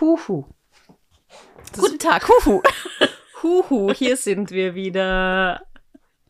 [0.00, 0.46] Huhu.
[1.78, 2.62] Guten Tag, Huhu.
[3.42, 5.66] Huhu, hier sind wir wieder.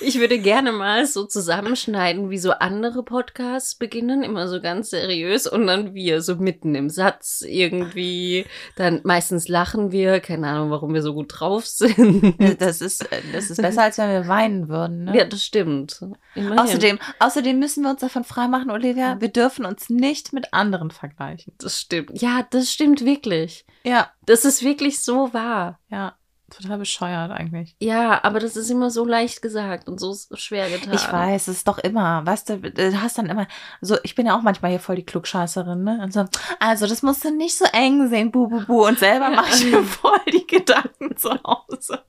[0.00, 5.46] Ich würde gerne mal so zusammenschneiden, wie so andere Podcasts beginnen, immer so ganz seriös
[5.46, 8.44] und dann wir so mitten im Satz irgendwie,
[8.76, 12.34] dann meistens lachen wir, keine Ahnung, warum wir so gut drauf sind.
[12.60, 15.04] Das ist, das ist besser, als wenn wir weinen würden.
[15.04, 15.16] Ne?
[15.16, 16.00] Ja, das stimmt.
[16.34, 16.58] Immerhin.
[16.58, 21.52] Außerdem, außerdem müssen wir uns davon freimachen, Olivia, wir dürfen uns nicht mit anderen vergleichen.
[21.58, 22.20] Das stimmt.
[22.20, 23.64] Ja, das stimmt wirklich.
[23.84, 25.78] Ja, Das ist wirklich so wahr.
[25.88, 26.16] ja.
[26.54, 27.74] Total bescheuert eigentlich.
[27.80, 30.92] Ja, aber das ist immer so leicht gesagt und so schwer getan.
[30.92, 33.46] Ich weiß, es ist doch immer, weißt du, du hast dann immer,
[33.80, 36.00] so, ich bin ja auch manchmal hier voll die Klugscheißerin, ne?
[36.02, 36.24] Und so,
[36.60, 38.86] also das musst du nicht so eng sehen, bu, bu, bu.
[38.86, 42.02] Und selber mache ich mir voll die Gedanken zu Hause.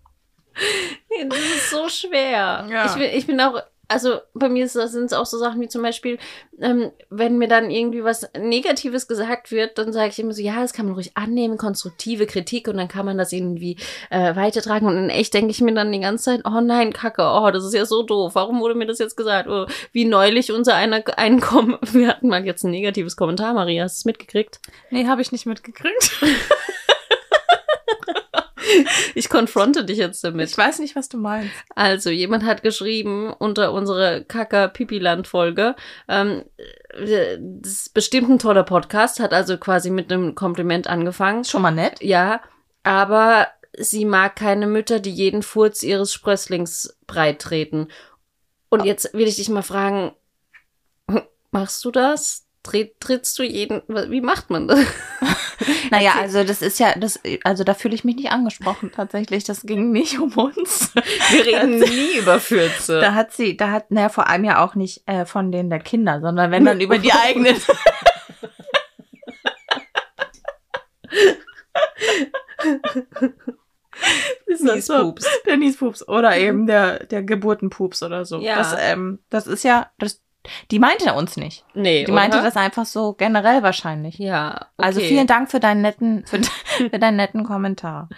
[1.09, 2.67] Nee, Das ist so schwer.
[2.69, 2.85] Ja.
[2.85, 5.81] Ich, bin, ich bin auch, also bei mir sind es auch so Sachen wie zum
[5.81, 6.17] Beispiel,
[6.59, 10.61] ähm, wenn mir dann irgendwie was Negatives gesagt wird, dann sage ich immer so, ja,
[10.61, 13.77] das kann man ruhig annehmen, konstruktive Kritik und dann kann man das irgendwie
[14.09, 14.87] äh, weitertragen.
[14.87, 17.65] Und in echt denke ich mir dann die ganze Zeit, oh nein, Kacke, oh, das
[17.65, 18.35] ist ja so doof.
[18.35, 19.49] Warum wurde mir das jetzt gesagt?
[19.49, 23.97] Oh, wie neulich unser einer Einkommen, wir hatten mal jetzt ein negatives Kommentar, Maria, hast
[23.97, 24.59] du es mitgekriegt?
[24.91, 26.21] Nee, habe ich nicht mitgekriegt.
[29.15, 30.49] Ich konfronte dich jetzt damit.
[30.49, 31.51] Ich weiß nicht, was du meinst.
[31.75, 35.75] Also, jemand hat geschrieben unter unserer Kacker-Pipi-Land-Folge,
[36.07, 36.43] ähm,
[36.93, 41.43] äh, das ist bestimmt ein toller Podcast, hat also quasi mit einem Kompliment angefangen.
[41.43, 42.01] Schon mal nett.
[42.01, 42.41] Ja,
[42.83, 47.87] aber sie mag keine Mütter, die jeden Furz ihres Sprösslings breit treten.
[48.69, 50.13] Und jetzt will ich dich mal fragen,
[51.51, 52.42] machst du das?
[52.63, 54.79] Tritt, trittst du jeden, wie macht man das?
[55.91, 59.43] Naja, also das ist ja, das, also da fühle ich mich nicht angesprochen tatsächlich.
[59.43, 60.93] Das ging nicht um uns.
[61.29, 62.99] Wir reden nie über Fürze.
[62.99, 65.79] Da hat sie, da hat, naja, vor allem ja auch nicht äh, von denen der
[65.79, 67.55] Kinder, sondern wenn dann über die eigenen.
[74.55, 74.73] so?
[74.73, 75.27] Niespups.
[75.45, 78.39] Der Niespups oder eben der, der Geburtenpups oder so.
[78.39, 78.57] Ja.
[78.57, 80.21] Das, ähm, das ist ja, das,
[80.71, 81.63] die meinte uns nicht.
[81.73, 82.45] Nee, Die meinte oder?
[82.47, 84.17] das einfach so generell wahrscheinlich.
[84.17, 84.87] Ja, okay.
[84.87, 86.41] Also vielen Dank für deinen netten, für,
[86.89, 88.09] für deinen netten Kommentar.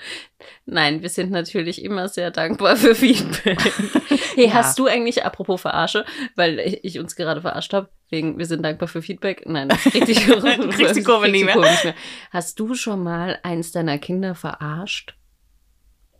[0.65, 3.59] Nein, wir sind natürlich immer sehr dankbar für Feedback.
[4.35, 4.53] hey, Ja.
[4.53, 6.03] hast du eigentlich, apropos Verarsche,
[6.35, 9.43] weil ich, ich uns gerade verarscht habe, wegen wir sind dankbar für Feedback.
[9.45, 11.31] Nein, das kriegt die Kurve, Du kriegst die Kurve mehr.
[11.31, 11.45] nicht
[11.83, 11.93] mehr.
[12.31, 15.15] Hast du schon mal eins deiner Kinder verarscht?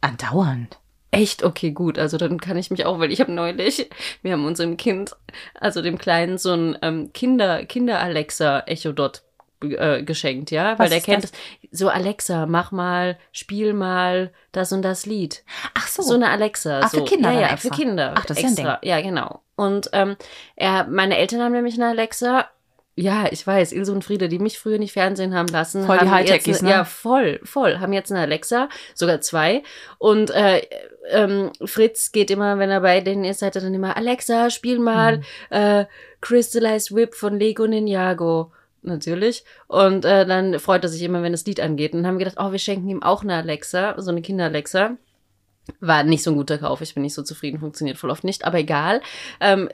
[0.01, 0.77] Andauernd.
[1.15, 1.43] Echt?
[1.43, 1.97] Okay, gut.
[1.97, 3.89] Also dann kann ich mich auch, weil ich habe neulich,
[4.21, 5.15] wir haben unserem Kind,
[5.59, 9.23] also dem Kleinen, so ein ähm, Kinder, Kinder-Alexa-Echo-Dot
[9.61, 10.77] äh, geschenkt, ja?
[10.77, 11.31] Weil Was der ist kennt das?
[11.71, 15.43] So, Alexa, mach mal, spiel mal das und das Lied.
[15.73, 16.01] Ach so.
[16.01, 16.81] So eine Alexa.
[16.83, 17.05] Ach, für so.
[17.05, 17.73] Kinder Ja, ja, extra.
[17.73, 18.13] für Kinder.
[18.17, 18.79] Ach, das ist ja ein extra.
[18.83, 19.41] Ja, genau.
[19.55, 20.15] Und ähm,
[20.55, 22.47] er, meine Eltern haben nämlich eine Alexa.
[22.97, 25.85] Ja, ich weiß, Ilse und Friede, die mich früher nicht Fernsehen haben lassen.
[25.85, 26.69] Voll die haben Hightechies, jetzt, ne?
[26.69, 27.79] Ja, voll, voll.
[27.79, 29.63] Haben jetzt eine Alexa, sogar zwei.
[29.97, 30.61] Und äh,
[31.09, 34.79] ähm, Fritz geht immer, wenn er bei denen ist, sagt er dann immer, Alexa, spiel
[34.79, 35.23] mal Mhm.
[35.49, 35.85] äh,
[36.21, 38.51] Crystallized Whip von Lego Ninjago.
[38.81, 39.43] Natürlich.
[39.67, 41.93] Und äh, dann freut er sich immer, wenn das Lied angeht.
[41.93, 44.95] Und dann haben wir gedacht, oh, wir schenken ihm auch eine Alexa, so eine Kinder-Alexa.
[45.79, 46.81] War nicht so ein guter Kauf.
[46.81, 49.01] Ich bin nicht so zufrieden, funktioniert voll oft nicht, aber egal.
[49.41, 49.73] Ähm, äh,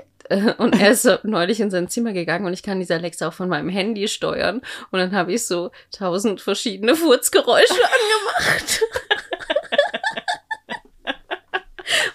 [0.57, 3.49] und er ist neulich in sein Zimmer gegangen und ich kann diese Alexa auch von
[3.49, 4.61] meinem Handy steuern.
[4.91, 8.81] Und dann habe ich so tausend verschiedene Furzgeräusche angemacht.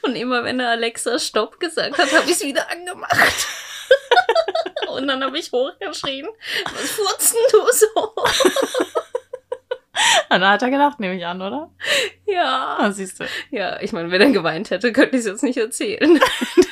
[0.03, 3.47] und immer wenn er Alexa Stopp gesagt hat, habe ich es wieder angemacht.
[4.89, 6.29] und dann habe ich hochgeschrien,
[6.65, 8.15] was furzen du so?
[10.29, 11.71] Da hat er gedacht, nehme ich an, oder?
[12.27, 12.77] ja.
[12.79, 13.25] Ah, siehst du.
[13.51, 16.19] Ja, ich meine, wenn er geweint hätte, könnte ich es jetzt nicht erzählen.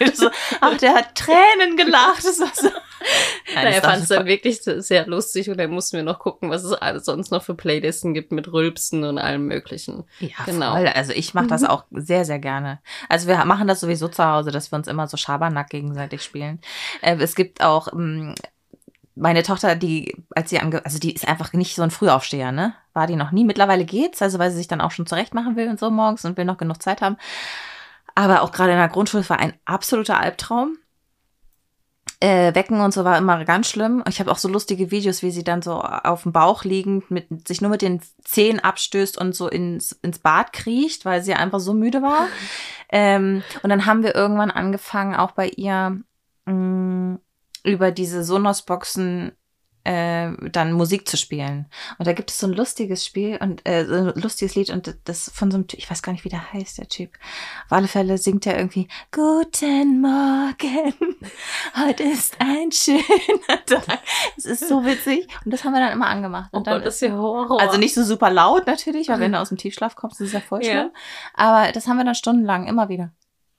[0.60, 2.24] ach, der hat Tränen gelacht.
[2.24, 2.68] Das war so.
[3.54, 6.18] Nein, er das war fand es dann wirklich sehr lustig und dann mussten wir noch
[6.18, 10.04] gucken, was es alles sonst noch für Playlisten gibt mit Rülpsen und allem Möglichen.
[10.20, 10.72] Ja, Genau.
[10.72, 10.86] voll.
[10.88, 12.80] Also ich mache das auch sehr, sehr gerne.
[13.08, 16.60] Also wir machen das sowieso zu Hause, dass wir uns immer so Schabernack gegenseitig spielen.
[17.02, 18.34] Äh, es gibt auch ähm,
[19.16, 22.74] meine Tochter, die, als sie ange also die ist einfach nicht so ein Frühaufsteher, ne?
[22.92, 23.44] War die noch nie.
[23.44, 26.24] Mittlerweile geht's, also weil sie sich dann auch schon zurecht machen will und so morgens
[26.24, 27.16] und will noch genug Zeit haben.
[28.14, 30.78] Aber auch gerade in der Grundschule war ein absoluter Albtraum.
[32.20, 34.02] Äh, Wecken und so war immer ganz schlimm.
[34.08, 37.46] Ich habe auch so lustige Videos, wie sie dann so auf dem Bauch liegend mit
[37.46, 41.60] sich nur mit den Zehen abstößt und so ins, ins Bad kriecht, weil sie einfach
[41.60, 42.28] so müde war.
[42.90, 46.00] ähm, und dann haben wir irgendwann angefangen, auch bei ihr
[46.46, 47.18] mh,
[47.64, 49.32] über diese Sonos-Boxen
[49.86, 51.66] äh, dann Musik zu spielen.
[51.98, 54.96] Und da gibt es so ein lustiges Spiel und äh, so ein lustiges Lied und
[55.04, 57.10] das von so einem, Typ, ich weiß gar nicht, wie der heißt, der Typ.
[57.66, 60.94] Auf alle Fälle singt er irgendwie Guten Morgen,
[61.84, 63.98] heute ist ein schöner Tag.
[64.38, 66.48] Es ist so witzig und das haben wir dann immer angemacht.
[66.52, 67.60] Und Oh dann Gott, das ist ja Horror.
[67.60, 70.32] also nicht so super laut natürlich, weil wenn du aus dem Tiefschlaf kommst, ist es
[70.32, 70.92] ja voll schlimm.
[71.34, 73.12] Aber das haben wir dann stundenlang immer wieder.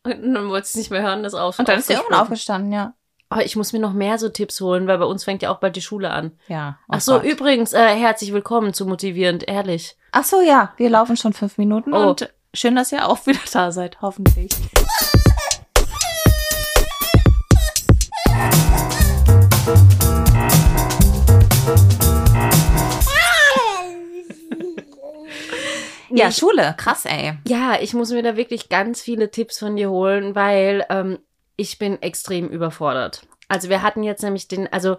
[0.04, 1.60] Und dann wollte ich nicht mehr hören, das auf.
[1.60, 2.94] Und dann ist der irgendwann aufgestanden, ja.
[3.34, 5.58] Oh, ich muss mir noch mehr so Tipps holen, weil bei uns fängt ja auch
[5.60, 6.32] bald die Schule an.
[6.48, 6.78] Ja.
[6.88, 7.24] oh Ach so, Gott.
[7.24, 9.98] übrigens, äh, herzlich willkommen zu Motivierend, ehrlich.
[10.12, 12.10] Ach so, ja, wir laufen schon fünf Minuten Oh.
[12.10, 14.52] und schön, dass ihr auch wieder da seid, hoffentlich.
[26.12, 27.34] Ja, Schule, krass, ey.
[27.48, 31.20] Ja, ich muss mir da wirklich ganz viele Tipps von dir holen, weil ähm,
[31.58, 33.28] ich bin extrem überfordert.
[33.48, 34.98] Also wir hatten jetzt nämlich den, also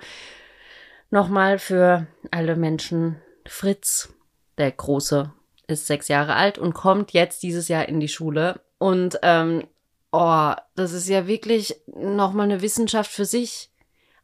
[1.10, 4.12] nochmal für alle Menschen, Fritz,
[4.58, 5.32] der Große,
[5.66, 8.60] ist sechs Jahre alt und kommt jetzt dieses Jahr in die Schule.
[8.78, 9.64] Und ähm,
[10.12, 13.70] oh, das ist ja wirklich nochmal eine Wissenschaft für sich.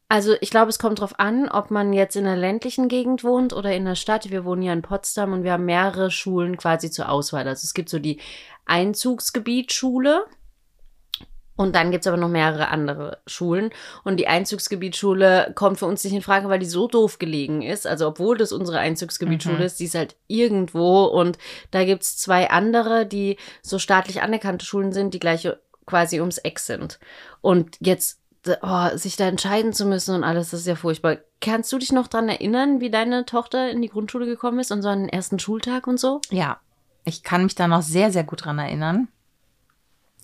[0.09, 3.51] Also ich glaube, es kommt drauf an, ob man jetzt in einer ländlichen Gegend wohnt
[3.51, 4.29] oder in der Stadt.
[4.29, 7.47] Wir wohnen ja in Potsdam und wir haben mehrere Schulen quasi zur Auswahl.
[7.47, 8.19] Also es gibt so die
[8.65, 10.25] Einzugsgebietsschule
[11.55, 13.69] und dann gibt's aber noch mehrere andere Schulen.
[14.03, 17.85] Und die Einzugsgebietsschule kommt für uns nicht in Frage, weil die so doof gelegen ist.
[17.85, 19.61] Also obwohl das unsere Einzugsgebietsschule Mhm.
[19.63, 21.05] ist, die ist halt irgendwo.
[21.05, 21.37] Und
[21.71, 25.47] da gibt's zwei andere, die so staatlich anerkannte Schulen sind, die gleich
[25.85, 26.99] quasi ums Eck sind.
[27.41, 28.19] Und jetzt
[28.61, 31.17] oh, sich da entscheiden zu müssen und alles, das ist ja furchtbar.
[31.39, 34.81] Kannst du dich noch dran erinnern, wie deine Tochter in die Grundschule gekommen ist und
[34.81, 36.19] so einen ersten Schultag und so?
[36.29, 36.59] Ja,
[37.05, 39.07] ich kann mich da noch sehr, sehr gut dran erinnern.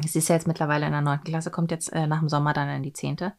[0.05, 2.53] Sie ist ja jetzt mittlerweile in der neunten Klasse, kommt jetzt äh, nach dem Sommer
[2.53, 3.33] dann in die zehnte.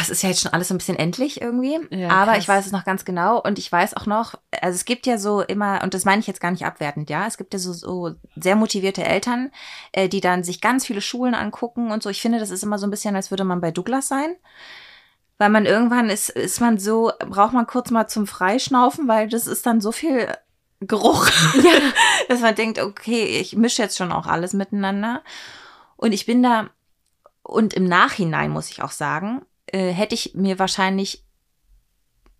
[0.00, 1.78] Es ist ja jetzt schon alles so ein bisschen endlich irgendwie.
[1.90, 2.42] Ja, aber krass.
[2.42, 5.16] ich weiß es noch ganz genau und ich weiß auch noch, also es gibt ja
[5.16, 7.72] so immer, und das meine ich jetzt gar nicht abwertend, ja, es gibt ja so,
[7.72, 9.52] so sehr motivierte Eltern,
[9.92, 12.10] äh, die dann sich ganz viele Schulen angucken und so.
[12.10, 14.34] Ich finde, das ist immer so ein bisschen, als würde man bei Douglas sein.
[15.38, 19.46] Weil man irgendwann ist, ist man so, braucht man kurz mal zum Freischnaufen, weil das
[19.46, 20.28] ist dann so viel
[20.80, 21.92] Geruch, Ja.
[22.28, 25.22] dass man denkt, okay, ich mische jetzt schon auch alles miteinander.
[25.96, 26.68] Und ich bin da,
[27.42, 31.24] und im Nachhinein muss ich auch sagen, äh, hätte ich mir wahrscheinlich,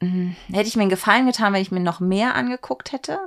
[0.00, 3.18] mh, hätte ich mir einen Gefallen getan, wenn ich mir noch mehr angeguckt hätte.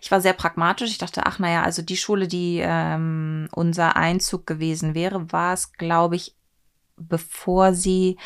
[0.00, 0.90] Ich war sehr pragmatisch.
[0.90, 5.72] Ich dachte, ach naja, also die Schule, die ähm, unser Einzug gewesen wäre, war es,
[5.74, 6.34] glaube ich,
[6.96, 8.16] bevor sie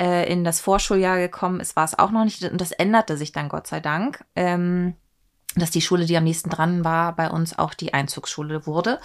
[0.00, 2.42] äh, in das Vorschuljahr gekommen ist, war es auch noch nicht.
[2.42, 4.24] Und das änderte sich dann, Gott sei Dank.
[4.34, 4.94] Ähm,
[5.54, 9.00] dass die Schule, die am nächsten dran war, bei uns auch die Einzugsschule wurde.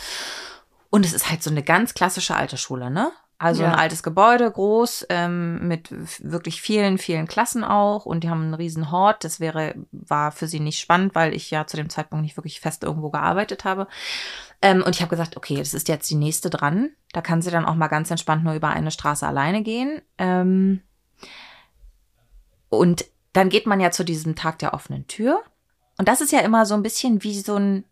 [0.89, 3.11] Und es ist halt so eine ganz klassische alte Schule, ne?
[3.39, 3.71] Also Ja.
[3.73, 8.05] ein altes Gebäude, groß, ähm, mit wirklich vielen, vielen Klassen auch.
[8.05, 9.23] Und die haben einen riesen Hort.
[9.23, 12.61] Das wäre, war für sie nicht spannend, weil ich ja zu dem Zeitpunkt nicht wirklich
[12.61, 13.87] fest irgendwo gearbeitet habe.
[14.61, 16.91] Ähm, und ich habe gesagt, okay, das ist jetzt die nächste dran.
[17.11, 20.01] Da kann sie dann auch mal ganz entspannt nur über eine Straße alleine gehen.
[20.17, 20.81] Ähm,
[22.69, 25.41] und dann geht man ja zu diesem Tag der offenen Tür.
[25.97, 27.83] Und das ist ja immer so ein bisschen wie so ein,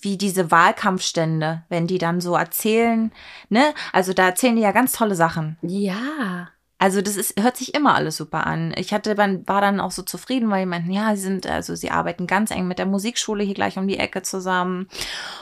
[0.00, 3.12] wie diese Wahlkampfstände, wenn die dann so erzählen,
[3.48, 3.74] ne?
[3.92, 5.58] Also da erzählen die ja ganz tolle Sachen.
[5.62, 6.48] Ja.
[6.78, 8.74] Also das ist, hört sich immer alles super an.
[8.76, 11.74] Ich hatte, dann- war dann auch so zufrieden, weil die meinten, ja, sie sind, also
[11.74, 14.86] sie arbeiten ganz eng mit der Musikschule hier gleich um die Ecke zusammen.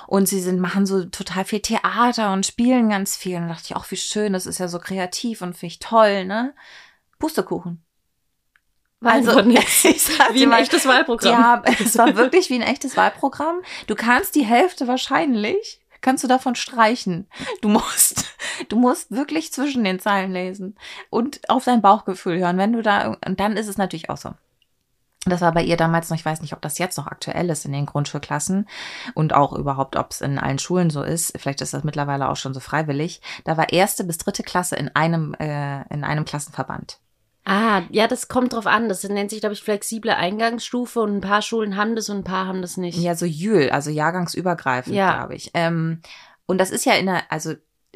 [0.06, 3.36] Und sie sind, machen so total viel Theater und spielen ganz viel.
[3.36, 5.78] Und da dachte ich, auch wie schön, das ist ja so kreativ und finde ich
[5.80, 6.54] toll, ne?
[7.18, 7.83] Pustekuchen.
[9.98, 11.32] Sag Wie ein mal, echtes Wahlprogramm.
[11.32, 13.60] ja, es war wirklich wie ein echtes Wahlprogramm.
[13.86, 17.28] Du kannst die Hälfte wahrscheinlich, kannst du davon streichen.
[17.60, 18.24] Du musst,
[18.68, 20.76] du musst wirklich zwischen den Zeilen lesen
[21.10, 22.58] und auf dein Bauchgefühl hören.
[22.58, 24.34] Wenn du da, und dann ist es natürlich auch so.
[25.26, 27.64] Das war bei ihr damals noch, ich weiß nicht, ob das jetzt noch aktuell ist
[27.64, 28.68] in den Grundschulklassen
[29.14, 31.32] und auch überhaupt, ob es in allen Schulen so ist.
[31.38, 33.22] Vielleicht ist das mittlerweile auch schon so freiwillig.
[33.44, 36.98] Da war erste bis dritte Klasse in einem, äh, in einem Klassenverband.
[37.44, 38.88] Ah, ja, das kommt drauf an.
[38.88, 42.24] Das nennt sich, glaube ich, flexible Eingangsstufe und ein paar Schulen haben das und ein
[42.24, 42.98] paar haben das nicht.
[42.98, 45.12] Ja, so Jül, also jahrgangsübergreifend, Ja.
[45.12, 45.50] glaube ich.
[45.52, 46.00] Ähm,
[46.46, 47.54] und das ist ja in der, also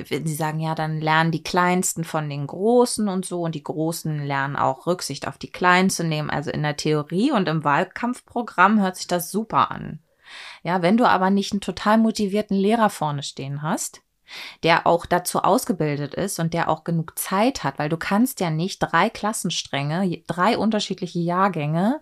[0.09, 3.63] wenn Sie sagen, ja, dann lernen die Kleinsten von den Großen und so und die
[3.63, 6.31] Großen lernen auch Rücksicht auf die Kleinen zu nehmen.
[6.31, 10.01] Also in der Theorie und im Wahlkampfprogramm hört sich das super an.
[10.63, 14.03] Ja, wenn du aber nicht einen total motivierten Lehrer vorne stehen hast,
[14.63, 18.51] der auch dazu ausgebildet ist und der auch genug Zeit hat, weil du kannst ja
[18.51, 22.01] nicht drei Klassenstränge, drei unterschiedliche Jahrgänge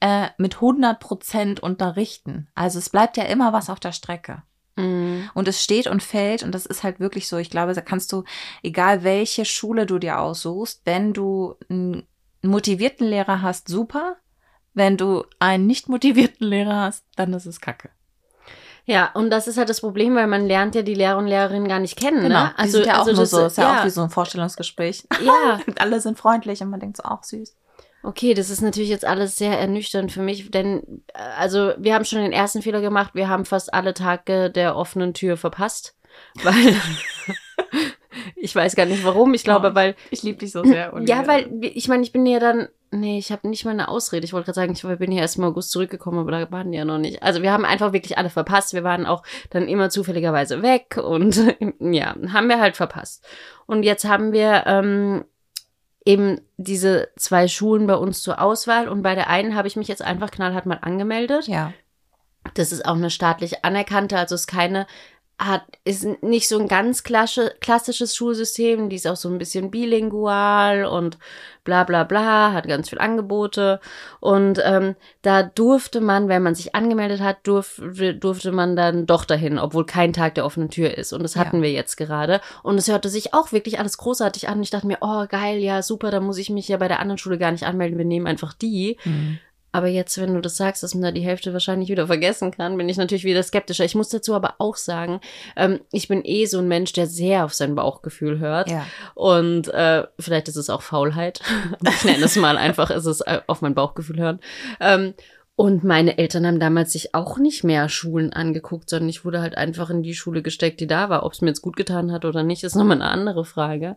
[0.00, 2.48] äh, mit 100 Prozent unterrichten.
[2.54, 4.42] Also es bleibt ja immer was auf der Strecke.
[4.76, 5.30] Mhm.
[5.34, 7.36] Und es steht und fällt und das ist halt wirklich so.
[7.36, 8.24] Ich glaube, da kannst du,
[8.62, 12.06] egal welche Schule du dir aussuchst, wenn du einen
[12.42, 14.16] motivierten Lehrer hast, super.
[14.74, 17.90] Wenn du einen nicht motivierten Lehrer hast, dann ist es kacke.
[18.84, 21.68] Ja, und das ist halt das Problem, weil man lernt ja die Lehrer und Lehrerinnen
[21.68, 22.22] gar nicht kennen.
[22.22, 22.54] Genau, ne?
[22.64, 25.04] die sind ja auch nur das- so, ist ja, auch wie so ein Vorstellungsgespräch.
[25.24, 25.60] Ja.
[25.66, 27.54] Und alle sind freundlich und man denkt so, auch süß.
[28.04, 32.04] Okay, das ist natürlich jetzt alles sehr ernüchternd für mich, denn äh, also wir haben
[32.04, 35.94] schon den ersten Fehler gemacht, wir haben fast alle Tage der offenen Tür verpasst,
[36.42, 36.74] weil
[38.36, 40.92] ich weiß gar nicht warum, ich glaube, Oh, weil Ich liebe dich so sehr.
[41.06, 44.24] ja, weil ich meine, ich bin ja dann nee, ich habe nicht mal eine Ausrede.
[44.24, 46.78] Ich wollte gerade sagen, ich bin ja erst im August zurückgekommen, aber da waren die
[46.78, 47.22] ja noch nicht.
[47.22, 48.74] Also wir haben einfach wirklich alle verpasst.
[48.74, 51.36] Wir waren auch dann immer zufälligerweise weg und
[51.80, 53.24] ja, haben wir halt verpasst.
[53.66, 55.24] Und jetzt haben wir ähm,
[56.04, 59.88] eben diese zwei Schulen bei uns zur Auswahl und bei der einen habe ich mich
[59.88, 61.48] jetzt einfach knallhart mal angemeldet.
[61.48, 61.72] Ja.
[62.54, 64.86] Das ist auch eine staatlich anerkannte, also ist keine,
[65.46, 69.70] hat, ist nicht so ein ganz klassische, klassisches Schulsystem, die ist auch so ein bisschen
[69.70, 71.18] bilingual und
[71.64, 73.80] bla bla bla, hat ganz viel Angebote.
[74.20, 77.80] Und ähm, da durfte man, wenn man sich angemeldet hat, durf,
[78.20, 81.12] durfte man dann doch dahin, obwohl kein Tag der offenen Tür ist.
[81.12, 81.62] Und das hatten Ja.
[81.62, 82.40] wir jetzt gerade.
[82.62, 84.62] Und es hörte sich auch wirklich alles großartig an.
[84.62, 87.18] Ich dachte mir, oh geil, ja super, da muss ich mich ja bei der anderen
[87.18, 88.96] Schule gar nicht anmelden, wir nehmen einfach die.
[89.04, 89.38] Mhm.
[89.72, 92.76] Aber jetzt, wenn du das sagst, dass man da die Hälfte wahrscheinlich wieder vergessen kann,
[92.76, 93.84] bin ich natürlich wieder skeptischer.
[93.84, 95.20] Ich muss dazu aber auch sagen,
[95.56, 98.70] ähm, ich bin eh so ein Mensch, der sehr auf sein Bauchgefühl hört.
[98.70, 98.86] Ja.
[99.14, 101.40] Und äh, vielleicht ist es auch Faulheit.
[101.88, 104.40] ich nenne es mal einfach, ist es äh, auf mein Bauchgefühl hören.
[104.78, 105.14] Ähm,
[105.54, 109.56] und meine Eltern haben damals sich auch nicht mehr Schulen angeguckt, sondern ich wurde halt
[109.56, 111.24] einfach in die Schule gesteckt, die da war.
[111.24, 113.96] Ob es mir jetzt gut getan hat oder nicht, ist nochmal eine andere Frage.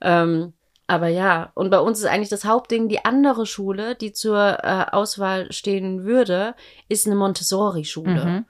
[0.00, 0.54] Ähm,
[0.86, 4.84] aber ja, und bei uns ist eigentlich das Hauptding, die andere Schule, die zur äh,
[4.92, 6.54] Auswahl stehen würde,
[6.88, 8.24] ist eine Montessori-Schule.
[8.24, 8.44] Mhm.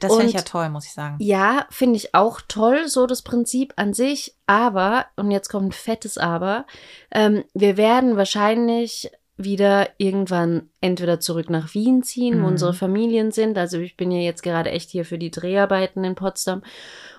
[0.00, 1.16] Das finde ich ja toll, muss ich sagen.
[1.20, 4.34] Ja, finde ich auch toll, so das Prinzip an sich.
[4.46, 6.64] Aber, und jetzt kommt ein fettes Aber,
[7.10, 12.52] ähm, wir werden wahrscheinlich wieder irgendwann entweder zurück nach Wien ziehen, wo Mhm.
[12.52, 13.58] unsere Familien sind.
[13.58, 16.62] Also ich bin ja jetzt gerade echt hier für die Dreharbeiten in Potsdam.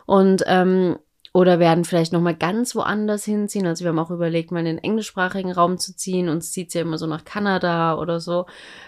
[0.06, 0.98] Und ähm,
[1.36, 3.68] oder werden vielleicht noch mal ganz woanders hinziehen.
[3.68, 6.30] Also wir haben auch überlegt, mal in den englischsprachigen Raum zu ziehen.
[6.30, 8.46] Uns zieht's ja immer so nach Kanada oder so.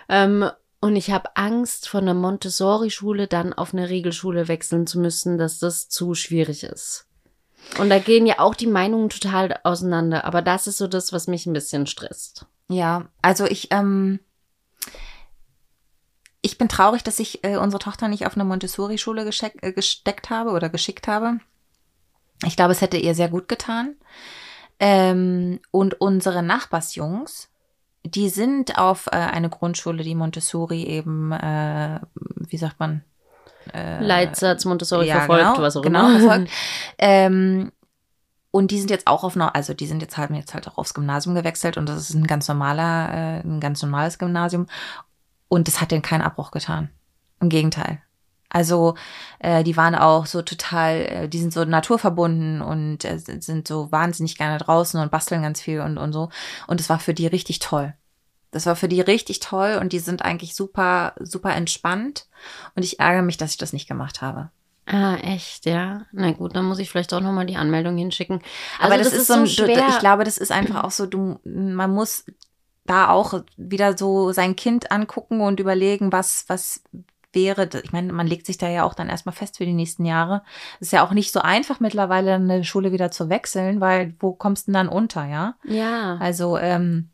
[0.08, 0.50] Ähm,
[0.80, 5.60] und ich habe Angst, von einer Montessori-Schule dann auf eine Regelschule wechseln zu müssen, dass
[5.60, 7.08] das zu schwierig ist.
[7.80, 10.24] Und da gehen ja auch die Meinungen total auseinander.
[10.24, 12.46] Aber das ist so das, was mich ein bisschen stresst.
[12.70, 14.22] Ja, also ich, ähm,
[16.42, 20.51] ich bin traurig, dass ich äh, unsere Tochter nicht auf eine Montessori-Schule äh, gesteckt habe
[20.51, 21.42] oder geschickt habe.
[22.46, 23.96] Ich glaube, es hätte ihr sehr gut getan.
[24.79, 27.50] Ähm, und unsere Nachbarsjungs,
[28.03, 33.03] die sind auf äh, eine Grundschule, die Montessori eben, äh, wie sagt man?
[33.74, 36.20] Äh, Leitsatz Montessori ja, verfolgt, genau, was auch genau, immer.
[36.20, 36.51] verfolgt.
[37.00, 37.72] Ähm,
[38.51, 40.94] und die sind jetzt auch auf also die sind jetzt halt jetzt halt auch aufs
[40.94, 44.67] Gymnasium gewechselt und das ist ein ganz normaler, äh, ein ganz normales Gymnasium.
[45.48, 46.89] Und das hat denen keinen Abbruch getan.
[47.39, 48.01] Im Gegenteil.
[48.50, 48.96] Also
[49.39, 53.92] äh, die waren auch so total, äh, die sind so naturverbunden und äh, sind so
[53.92, 56.30] wahnsinnig gerne draußen und basteln ganz viel und, und so.
[56.68, 57.94] Und es war für die richtig toll.
[58.51, 62.27] Das war für die richtig toll und die sind eigentlich super, super entspannt.
[62.75, 64.50] Und ich ärgere mich, dass ich das nicht gemacht habe.
[64.86, 66.06] Ah, echt, ja.
[66.13, 68.42] Na gut, dann muss ich vielleicht auch nochmal die Anmeldung hinschicken.
[68.80, 69.89] Aber Also das, ist so, ein, schwer.
[69.89, 72.24] Ich glaube, das ist einfach auch so, du, man muss
[72.86, 76.82] da auch wieder so sein Kind angucken und überlegen, was, was
[77.38, 77.70] wäre.
[77.84, 80.41] Ich meine, man legt sich da ja auch dann erstmal fest für die nächsten Jahre.
[80.79, 84.34] Es ist ja auch nicht so einfach mittlerweile eine Schule wieder zu wechseln, weil wo
[84.34, 85.56] kommst du denn dann unter, ja?
[85.63, 86.17] ja.
[86.20, 87.10] Also, ähm,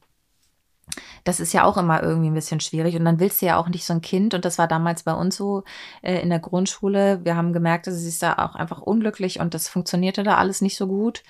[1.24, 2.96] das ist ja auch immer irgendwie ein bisschen schwierig.
[2.96, 4.34] Und dann willst du ja auch nicht so ein Kind.
[4.34, 5.64] Und das war damals bei uns so
[6.02, 7.22] äh, in der Grundschule.
[7.24, 10.62] Wir haben gemerkt, dass sie ist da auch einfach unglücklich und das funktionierte da alles
[10.62, 11.24] nicht so gut.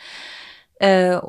[0.75, 1.19] Äh,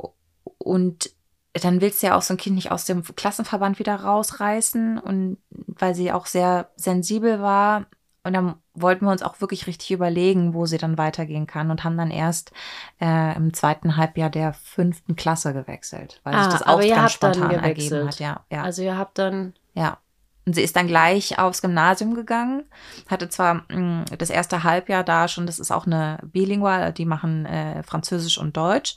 [0.58, 1.13] und
[1.62, 4.98] dann willst du ja auch so ein Kind nicht aus dem Klassenverband wieder rausreißen.
[4.98, 7.86] Und weil sie auch sehr sensibel war.
[8.26, 11.84] Und dann wollten wir uns auch wirklich richtig überlegen, wo sie dann weitergehen kann und
[11.84, 12.52] haben dann erst
[13.00, 17.50] äh, im zweiten Halbjahr der fünften Klasse gewechselt, weil Ah, sich das auch ganz spontan
[17.50, 18.18] ergeben hat.
[18.20, 19.52] Ja, ja, Also ihr habt dann.
[19.74, 19.98] ja.
[20.46, 22.64] Und sie ist dann gleich aufs Gymnasium gegangen,
[23.08, 27.46] hatte zwar mh, das erste Halbjahr da schon, das ist auch eine Bilingual, die machen
[27.46, 28.94] äh, Französisch und Deutsch.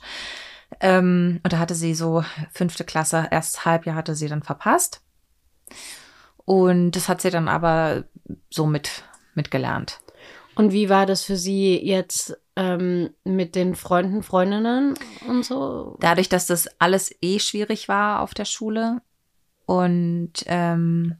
[0.80, 5.02] Ähm, und da hatte sie so fünfte Klasse, erstes Halbjahr hatte sie dann verpasst.
[6.44, 8.04] Und das hat sie dann aber
[8.50, 9.04] so mit,
[9.34, 10.00] mitgelernt.
[10.54, 14.94] Und wie war das für Sie jetzt ähm, mit den Freunden, Freundinnen
[15.28, 15.96] und so?
[16.00, 19.00] dadurch, dass das alles eh schwierig war auf der Schule
[19.66, 21.14] und ähm,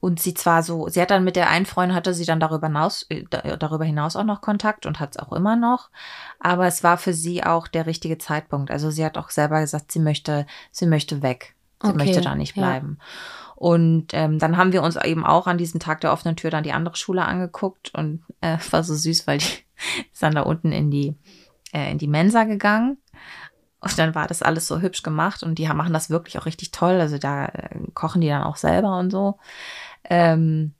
[0.00, 2.66] und sie zwar so, sie hat dann mit der einen Freundin hatte sie dann darüber
[2.68, 5.90] hinaus, äh, da- darüber hinaus auch noch Kontakt und hat es auch immer noch,
[6.38, 8.70] aber es war für sie auch der richtige Zeitpunkt.
[8.70, 11.54] Also sie hat auch selber gesagt, sie möchte, sie möchte weg.
[11.82, 12.62] Sie Okay, möchte da nicht ja.
[12.62, 12.98] bleiben.
[13.56, 16.62] Und ähm, dann haben wir uns eben auch an diesem Tag der offenen Tür dann
[16.64, 19.44] die andere Schule angeguckt und äh, war so süß, weil die
[20.12, 21.14] ist dann da unten in die
[21.72, 22.98] äh, in die Mensa gegangen
[23.80, 26.70] und dann war das alles so hübsch gemacht und die machen das wirklich auch richtig
[26.70, 27.00] toll.
[27.00, 29.38] Also da äh, kochen die dann auch selber und so.
[30.04, 30.74] Ähm,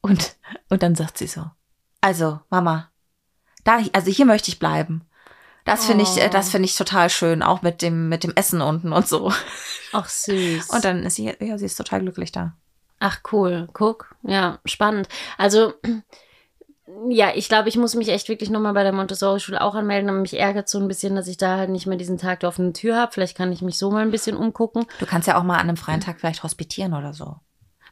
[0.00, 0.36] und
[0.68, 1.44] und dann sagt sie so,
[2.00, 2.90] also Mama,
[3.64, 5.02] da also hier möchte ich bleiben.
[5.64, 6.32] Das finde ich, äh, Oh.
[6.32, 9.32] das finde ich total schön, auch mit dem mit dem Essen unten und so.
[9.92, 10.70] Ach, süß.
[10.70, 12.54] Und dann ist sie, ja, sie ist total glücklich da.
[12.98, 13.68] Ach, cool.
[13.72, 14.14] Guck.
[14.22, 15.08] Ja, spannend.
[15.38, 15.74] Also,
[17.08, 20.10] ja, ich glaube, ich muss mich echt wirklich nochmal bei der Montessori-Schule auch anmelden.
[20.10, 22.48] Aber mich ärgert so ein bisschen, dass ich da halt nicht mehr diesen Tag der
[22.48, 23.12] offenen Tür habe.
[23.12, 24.84] Vielleicht kann ich mich so mal ein bisschen umgucken.
[24.98, 27.36] Du kannst ja auch mal an einem freien Tag vielleicht hospitieren oder so.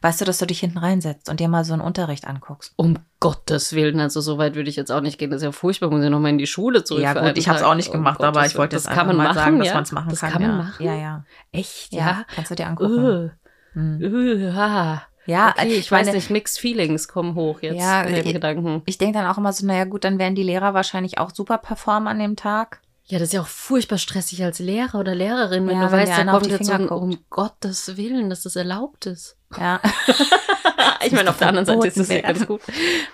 [0.01, 2.71] Weißt du, dass du dich hinten reinsetzt und dir mal so einen Unterricht anguckst?
[2.77, 5.29] Um Gottes Willen, also so weit würde ich jetzt auch nicht gehen.
[5.29, 7.03] Das ist ja furchtbar, muss ich nochmal in die Schule zurück.
[7.03, 8.93] ja, gut, ich habe es auch nicht Um gemacht, aber Gottes ich wollte das kann
[8.93, 9.73] einfach man mal machen, sagen, dass ja?
[9.73, 10.31] man es machen das kann.
[10.31, 10.57] kann man ja.
[10.57, 10.85] machen.
[10.85, 11.25] Ja, ja.
[11.51, 12.25] Echt, Ja, ja?
[12.33, 13.29] kannst du dir angucken.
[13.35, 13.39] Äh,
[13.73, 14.01] Hm.
[14.01, 15.03] äh, ha.
[15.29, 18.33] Ja, Okay, ich meine- weiß nicht, Mixed Feelings kommen hoch jetzt Ja, in den ich-
[18.33, 18.81] Gedanken.
[18.85, 21.57] Ich denke dann auch immer so, naja gut, dann werden die Lehrer wahrscheinlich auch super
[21.57, 22.81] performen an dem Tag.
[23.05, 25.99] Ja, das ist ja auch furchtbar stressig als Lehrer oder Lehrerin, wenn Ja, du wenn
[26.01, 29.35] weißt, da kommt die jetzt so ein, um Gottes Willen, dass das erlaubt ist.
[29.59, 29.79] Ja.
[31.05, 32.61] ich meine, auf der anderen Seite ist das ja ganz gut.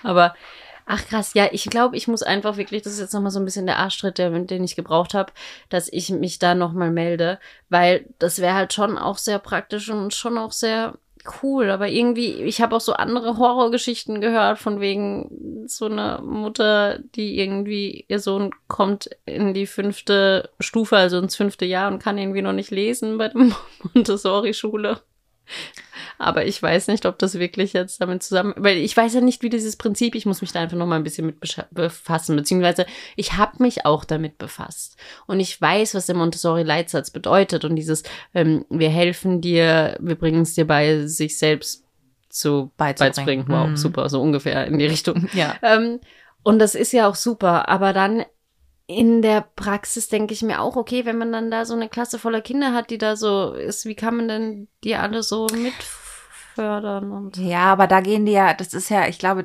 [0.04, 0.36] Aber,
[0.86, 3.46] ach krass, ja, ich glaube, ich muss einfach wirklich, das ist jetzt nochmal so ein
[3.46, 5.32] bisschen der Arschtritt, der, den ich gebraucht habe,
[5.70, 10.14] dass ich mich da nochmal melde, weil das wäre halt schon auch sehr praktisch und
[10.14, 10.96] schon auch sehr
[11.42, 17.00] cool, aber irgendwie, ich habe auch so andere Horrorgeschichten gehört, von wegen so einer Mutter,
[17.16, 22.18] die irgendwie, ihr Sohn kommt in die fünfte Stufe, also ins fünfte Jahr und kann
[22.18, 23.52] irgendwie noch nicht lesen bei der
[23.94, 25.02] Montessori-Schule.
[26.18, 29.42] Aber ich weiß nicht, ob das wirklich jetzt damit zusammen, weil ich weiß ja nicht,
[29.44, 31.38] wie dieses Prinzip, ich muss mich da einfach noch mal ein bisschen mit
[31.72, 37.66] befassen, beziehungsweise ich habe mich auch damit befasst und ich weiß, was der Montessori-Leitsatz bedeutet
[37.66, 38.04] und dieses,
[38.34, 41.84] ähm, wir helfen dir, wir bringen es dir bei, sich selbst
[42.30, 43.14] zu Beizubringen.
[43.14, 43.46] beizubringen.
[43.48, 43.78] Wow, Mhm.
[43.78, 45.28] super, so ungefähr in die Richtung.
[45.34, 45.56] Ja.
[45.62, 46.00] Ähm,
[46.44, 48.24] und das ist ja auch super, aber dann
[48.88, 52.20] in der Praxis denke ich mir auch, okay, wenn man dann da so eine Klasse
[52.20, 55.48] voller Kinder hat, die da so ist, wie kann man denn die alle so
[56.56, 59.44] mitfördern und Ja, aber da gehen die ja, das ist ja, ich glaube,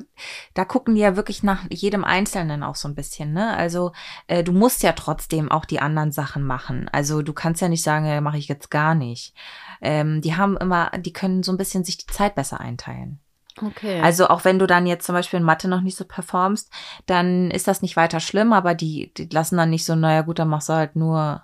[0.53, 3.55] da gucken die ja wirklich nach jedem Einzelnen auch so ein bisschen, ne?
[3.55, 3.91] Also
[4.27, 6.89] äh, du musst ja trotzdem auch die anderen Sachen machen.
[6.91, 9.33] Also du kannst ja nicht sagen, ja, mache ich jetzt gar nicht.
[9.81, 13.19] Ähm, die haben immer, die können so ein bisschen sich die Zeit besser einteilen.
[13.61, 14.01] okay.
[14.01, 16.71] Also auch wenn du dann jetzt zum Beispiel in Mathe noch nicht so performst,
[17.05, 20.39] dann ist das nicht weiter schlimm, aber die, die lassen dann nicht so, naja gut,
[20.39, 21.43] dann machst du halt nur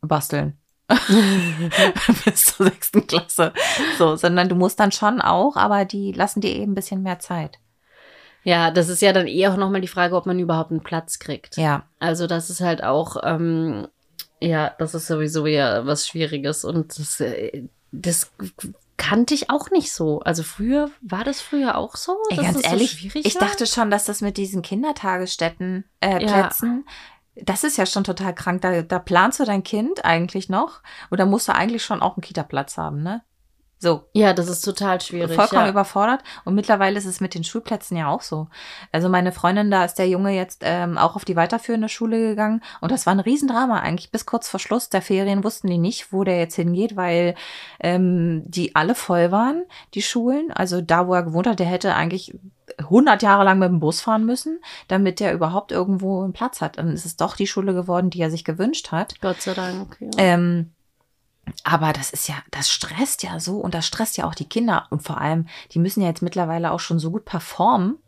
[0.00, 0.58] basteln.
[2.24, 3.52] Bis zur sechsten Klasse.
[3.98, 7.18] So, sondern du musst dann schon auch, aber die lassen dir eben ein bisschen mehr
[7.18, 7.58] Zeit.
[8.44, 11.18] ja, das ist ja dann eh auch nochmal die Frage, ob man überhaupt einen Platz
[11.18, 11.56] kriegt.
[11.56, 11.84] Ja.
[11.98, 13.88] Also das ist halt auch, ähm,
[14.40, 18.30] ja, das ist sowieso ja was Schwieriges und das, äh, das
[18.96, 20.20] kannte ich auch nicht so.
[20.20, 22.16] Also früher, war das früher auch so?
[22.30, 26.50] Ey, ganz so ehrlich, schwierig ich dachte schon, dass das mit diesen Kindertagesstätten, äh, Ja.
[27.42, 28.62] Das ist ja schon total krank.
[28.62, 32.22] Da, da planst du dein Kind eigentlich noch oder musst du eigentlich schon auch einen
[32.22, 33.22] Kita-Platz haben, ne?
[33.78, 35.36] So, Ja, das ist total schwierig.
[35.36, 35.70] vollkommen ja.
[35.70, 36.22] überfordert.
[36.46, 38.48] Und mittlerweile ist es mit den Schulplätzen ja auch so.
[38.90, 42.62] Also meine Freundin, da ist der Junge jetzt ähm, auch auf die weiterführende Schule gegangen.
[42.80, 44.10] Und das war ein Riesendrama eigentlich.
[44.10, 47.34] Bis kurz vor Schluss der Ferien wussten die nicht, wo der jetzt hingeht, weil
[47.78, 50.50] ähm, die alle voll waren, die Schulen.
[50.52, 52.34] Also da, wo er gewohnt hat, der hätte eigentlich
[52.78, 56.78] 100 Jahre lang mit dem Bus fahren müssen, damit der überhaupt irgendwo einen Platz hat.
[56.78, 59.20] Dann ist es doch die Schule geworden, die er sich gewünscht hat.
[59.20, 59.96] Gott sei Dank.
[60.00, 60.10] Ja.
[60.16, 60.72] Ähm,
[61.64, 64.86] aber das ist ja, das stresst ja so und das stresst ja auch die Kinder.
[64.90, 67.98] Und vor allem, die müssen ja jetzt mittlerweile auch schon so gut performen.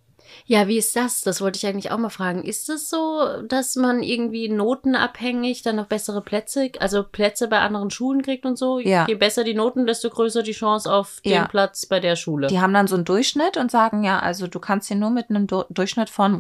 [0.47, 1.21] Ja, wie ist das?
[1.23, 2.43] Das wollte ich eigentlich auch mal fragen.
[2.43, 7.91] Ist es so, dass man irgendwie notenabhängig dann noch bessere Plätze, also Plätze bei anderen
[7.91, 8.79] Schulen kriegt und so?
[8.79, 9.07] Ja.
[9.09, 11.47] Je besser die Noten, desto größer die Chance auf den Ja.
[11.49, 12.47] Platz bei der Schule.
[12.49, 15.31] Die haben dann so einen Durchschnitt und sagen, ja, also du kannst hier nur mit
[15.31, 16.39] einem Du- Durchschnitt von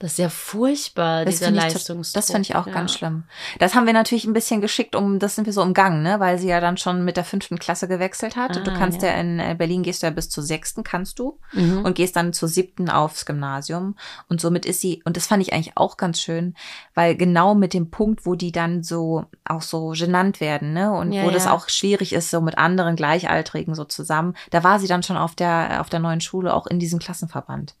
[0.00, 2.14] Das ist ja furchtbar, Das dieser Leistungsdruck.
[2.14, 2.72] das finde ich auch ja.
[2.72, 3.24] ganz schlimm.
[3.58, 6.38] Das haben wir natürlich ein bisschen geschickt, um, das sind wir so umgangen, ne, weil
[6.38, 8.54] sie ja dann schon mit der fünften Klasse gewechselt hat.
[8.64, 9.08] du Ah, kannst ja.
[9.08, 9.14] ja.
[9.16, 11.38] in äh, Berlin gehst du ja bis zur sechsten, kannst du.
[11.52, 11.84] Mhm.
[11.84, 13.96] und gehst dann zur siebten aufs Gymnasium.
[14.28, 16.54] Und somit ist sie, und das fand ich eigentlich auch ganz schön,
[16.94, 20.92] weil genau mit dem Punkt, wo die dann so auch so genannt werden, ne?
[20.92, 24.78] Und Ja, wo das auch schwierig ist, so mit anderen Gleichaltrigen so zusammen, da war
[24.78, 27.74] sie dann schon auf der, auf der neuen Schule, auch in diesem Klassenverband.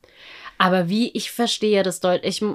[0.58, 2.42] Aber wie, ich verstehe das deutlich.
[2.42, 2.48] Ich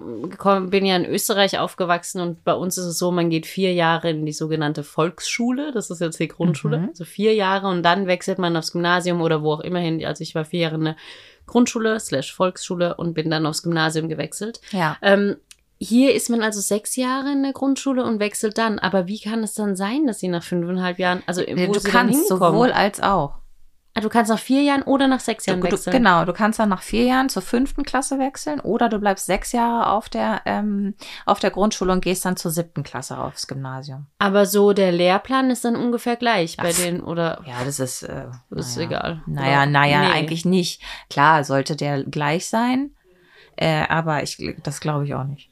[0.70, 4.10] bin ja in Österreich aufgewachsen und bei uns ist es so, man geht vier Jahre
[4.10, 5.72] in die sogenannte Volksschule.
[5.72, 6.80] Das ist jetzt die Grundschule.
[6.80, 6.90] Mhm.
[6.90, 10.04] Also vier Jahre und dann wechselt man aufs Gymnasium oder wo auch immer hin.
[10.06, 10.96] Also ich war vier Jahre in der
[11.46, 14.60] Grundschule slash Volksschule und bin dann aufs Gymnasium gewechselt.
[14.72, 14.98] Ja.
[15.02, 15.38] Ähm,
[15.80, 18.80] hier ist man also sechs Jahre in der Grundschule und wechselt dann.
[18.80, 21.80] Aber wie kann es dann sein, dass sie nach fünfeinhalb Jahren, also wo Äh, du
[21.80, 23.36] sie kannst sowohl als auch.
[23.96, 25.92] Ah, du kannst nach vier Jahren oder nach sechs Jahren Du, du, wechseln.
[25.96, 29.52] genau, du kannst dann nach vier Jahren zur fünften Klasse wechseln oder du bleibst sechs
[29.52, 30.96] Jahre auf der, ähm,
[31.28, 34.08] auf der Grundschule und gehst dann zur siebten Klasse aufs Gymnasium.
[34.18, 38.02] Aber so der Lehrplan ist dann ungefähr gleich bei Ach, den oder Ja, das ist,
[38.02, 38.88] äh, Das ist naja.
[38.88, 39.22] egal.
[39.28, 40.12] Naja, Oder- naja, Nee.
[40.14, 40.82] eigentlich nicht.
[41.12, 42.96] Klar, sollte der gleich sein,
[43.58, 45.52] äh, aber ich, das glaube ich auch nicht.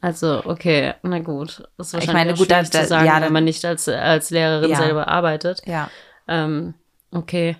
[0.00, 1.62] Also, okay, na gut.
[1.76, 3.64] Das ist wahrscheinlich meine, auch gut, schwierig da- da- zu sagen, ja, wenn man nicht
[3.64, 4.76] als, als Lehrerin Ja.
[4.78, 5.62] selber arbeitet.
[5.66, 5.90] Ja.
[6.26, 6.74] Ähm,
[7.12, 7.56] okay.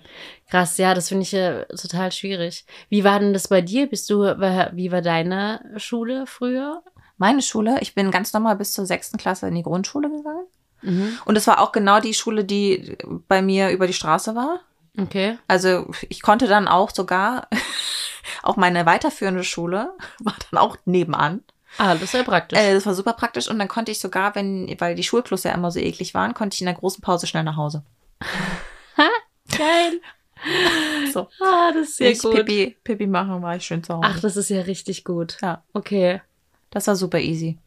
[0.49, 2.65] Krass, ja, das finde ich ja total schwierig.
[2.89, 3.87] Wie war denn das bei dir?
[3.87, 6.81] Bist du, wie war deine Schule früher?
[7.17, 10.47] Meine Schule, ich bin ganz normal bis zur sechsten Klasse in die Grundschule gegangen.
[10.81, 11.19] Mhm.
[11.25, 14.61] Und es war auch genau die Schule, die bei mir über die Straße war.
[14.97, 15.37] Okay.
[15.47, 17.47] Also ich konnte dann auch sogar,
[18.43, 21.43] auch meine weiterführende Schule war dann auch nebenan.
[21.77, 22.57] Ah, das ist ja praktisch.
[22.57, 25.51] Äh, das war super praktisch und dann konnte ich sogar, wenn, weil die Schulklos ja
[25.51, 27.83] immer so eklig waren, konnte ich in der großen Pause schnell nach Hause.
[29.59, 30.01] Geil.
[31.11, 31.27] So.
[31.41, 32.33] Ah, das ist sehr ich gut.
[32.33, 34.07] Pipi, Pipi machen, war ich schön zu Hause.
[34.09, 35.37] Ach, das ist ja richtig gut.
[35.41, 35.63] Ja.
[35.73, 36.21] Okay.
[36.69, 37.57] das war super easy.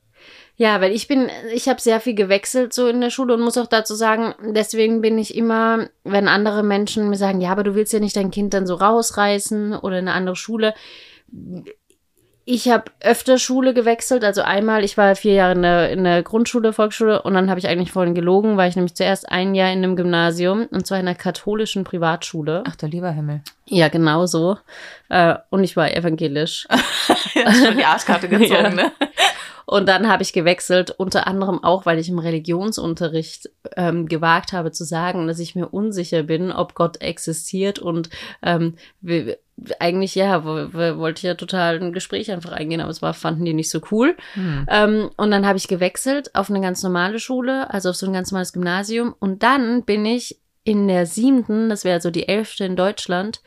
[0.57, 3.59] Ja, weil ich bin, ich habe sehr viel gewechselt so in der Schule und muss
[3.59, 7.75] auch dazu sagen, deswegen bin ich immer, wenn andere Menschen mir sagen, ja, aber du
[7.75, 10.75] willst ja nicht dein Kind dann so rausreißen oder in eine andere Schule.
[12.45, 16.25] Ich habe öfter Schule gewechselt, also einmal, ich war vier Jahre in der, in der
[16.25, 19.71] Grundschule, Volksschule und dann habe ich eigentlich vorhin gelogen, weil ich nämlich zuerst ein Jahr
[19.71, 22.65] in einem Gymnasium und zwar in einer katholischen Privatschule.
[22.67, 23.43] Ach du lieber Himmel.
[23.67, 24.59] Ja, genau so.
[25.09, 26.67] Äh, und ich war evangelisch.
[26.71, 28.71] Hast schon die Arschkarte gezogen, Ja.
[28.71, 28.93] ne?
[29.67, 34.73] Und dann habe ich gewechselt, unter anderem auch, weil ich im Religionsunterricht ähm, gewagt habe
[34.73, 37.79] zu sagen, dass ich mir unsicher bin, ob Gott existiert.
[37.79, 38.11] Und
[38.43, 38.75] ähm,
[39.79, 43.15] eigentlich, ja, wo- wo- wollte ich ja total ein Gespräch einfach eingehen, aber es war,
[43.15, 44.17] fanden die nicht so cool.
[44.35, 44.67] Hm.
[44.69, 48.13] Ähm, und dann habe ich gewechselt auf eine ganz normale Schule, also auf so ein
[48.13, 49.15] ganz normales Gymnasium.
[49.19, 53.41] Und dann bin ich in der siebten, das wäre also die elfte in Deutschland.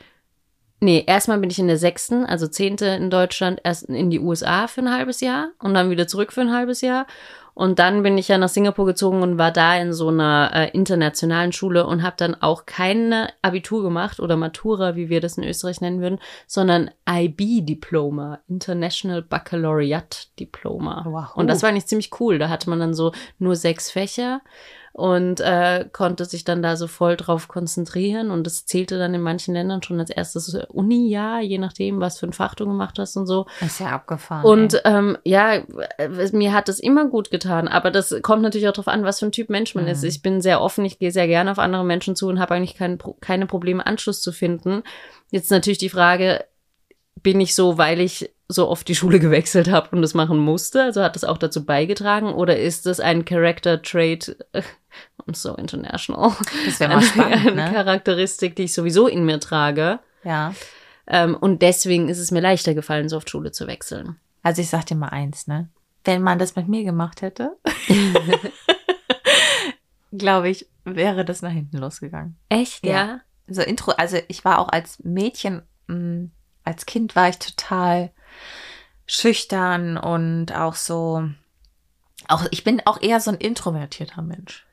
[0.86, 4.67] Nee, erstmal bin ich in der sechsten, also zehnte in Deutschland, erst in die USA
[4.67, 7.08] für ein halbes Jahr und dann wieder zurück für ein halbes Jahr.
[7.56, 10.69] Und dann bin ich ja nach Singapur gezogen und war da in so einer äh,
[10.74, 15.43] internationalen Schule und habe dann auch keine Abitur gemacht oder Matura, wie wir das in
[15.43, 21.04] Österreich nennen würden, sondern IB-Diploma, International Baccalaureate Diploma.
[21.08, 21.36] Wow.
[21.36, 22.38] Und das war eigentlich ziemlich cool.
[22.38, 24.41] Da hatte man dann so nur sechs Fächer
[24.95, 28.31] und äh, konnte sich dann da so voll drauf konzentrieren.
[28.31, 32.27] Und das zählte dann in manchen Ländern schon als erstes Uni-Jahr, je nachdem, was für
[32.27, 33.45] ein Fach du gemacht hast und so.
[33.60, 34.45] Ist ja abgefahren.
[34.45, 35.55] Und ähm, ja,
[35.97, 39.19] äh, mir hat es immer gut getan, aber das kommt natürlich auch darauf an, was
[39.19, 40.03] für ein Typ Mensch man ist.
[40.03, 40.08] Mhm.
[40.08, 42.75] Ich bin sehr offen, ich gehe sehr gerne auf andere Menschen zu und habe eigentlich
[42.75, 44.81] kein, keine Probleme, Anschluss zu finden.
[45.29, 46.45] Jetzt natürlich die Frage,
[47.21, 50.84] bin ich so, weil ich so oft die Schule gewechselt habe und das machen musste?
[50.84, 52.34] Also hat das auch dazu beigetragen?
[52.34, 54.36] Oder ist das ein Character Trait?
[55.27, 56.34] I'm so international.
[56.65, 57.71] das wäre mal spannend, eine ne?
[57.73, 59.99] Charakteristik, die ich sowieso in mir trage.
[60.23, 60.53] Ja.
[61.08, 64.17] Ähm, und deswegen ist es mir leichter gefallen, so oft Schule zu wechseln.
[64.43, 65.69] Also ich sag dir mal eins, ne?
[66.03, 67.58] Wenn man das mit mir gemacht hätte,
[70.15, 72.38] glaube ich, wäre das nach hinten losgegangen.
[72.49, 72.91] Echt, Ja.
[72.93, 73.19] ja?
[73.47, 76.29] So Intro, also ich war auch als Mädchen, mh,
[76.63, 78.12] als Kind war ich total
[79.08, 81.30] schüchtern und auch so,
[82.28, 84.64] auch ich bin auch eher so ein introvertierter Mensch.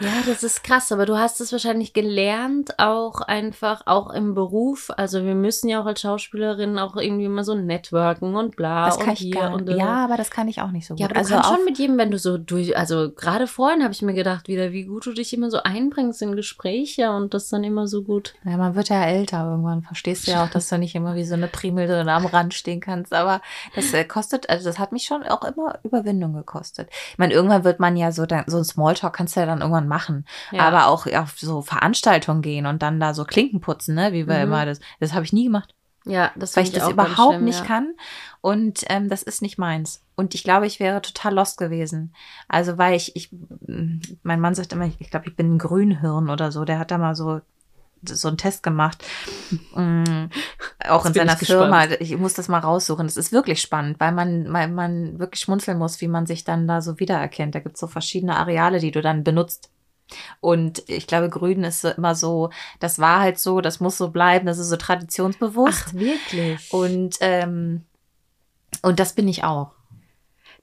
[0.00, 4.90] Ja, das ist krass, aber du hast es wahrscheinlich gelernt, auch einfach, auch im Beruf.
[4.96, 8.96] Also wir müssen ja auch als Schauspielerin auch irgendwie immer so networken und bla Das
[8.96, 9.68] und kann ich hier gar und.
[9.68, 11.00] Ja, aber das kann ich auch nicht so gut.
[11.00, 13.82] Ja, aber du also kannst schon mit jedem, wenn du so durch, also gerade vorhin
[13.82, 17.34] habe ich mir gedacht wieder, wie gut du dich immer so einbringst in Gespräche und
[17.34, 18.34] das dann immer so gut.
[18.44, 19.82] ja, man wird ja älter irgendwann.
[19.82, 22.54] Verstehst du ja auch, dass du nicht immer wie so eine Primel drin am Rand
[22.54, 23.12] stehen kannst.
[23.12, 23.40] Aber
[23.74, 26.88] das äh, kostet, also das hat mich schon auch immer Überwindung gekostet.
[27.10, 29.60] Ich meine, irgendwann wird man ja so, dann, so ein Smalltalk kannst du ja dann
[29.60, 30.24] irgendwann machen.
[30.52, 30.62] Ja.
[30.68, 34.12] Aber auch auf so Veranstaltungen gehen und dann da so Klinken putzen, ne?
[34.12, 34.42] Wie wir Mhm.
[34.42, 34.80] immer das.
[35.00, 35.74] Das habe ich nie gemacht.
[36.04, 37.64] Ja, das weil find ich das überhaupt schlimm, nicht ja.
[37.66, 37.94] kann.
[38.40, 40.02] Und ähm, das ist nicht meins.
[40.16, 42.14] Und ich glaube, ich wäre total lost gewesen.
[42.48, 45.58] Also weil ich, ich, mm, mein Mann sagt immer, ich, ich glaube, ich bin ein
[45.58, 46.64] Grünhirn oder so.
[46.64, 47.40] Der hat da mal so
[48.08, 49.04] so einen Test gemacht,
[49.74, 50.26] mm,
[50.88, 51.84] auch in bin seiner ich Firma.
[51.84, 52.00] gespannt.
[52.00, 53.06] Ich muss das mal raussuchen.
[53.06, 56.68] Das ist wirklich spannend, weil man, weil man wirklich schmunzeln muss, wie man sich dann
[56.68, 57.56] da so wiedererkennt.
[57.56, 59.70] Da gibt es so verschiedene Areale, die du dann benutzt.
[60.40, 64.46] Und ich glaube, Grün ist immer so, das war halt so, das muss so bleiben,
[64.46, 65.86] das ist so traditionsbewusst.
[65.88, 66.72] Ach, wirklich?
[66.72, 67.84] Und, ähm,
[68.82, 69.77] und das bin ich auch.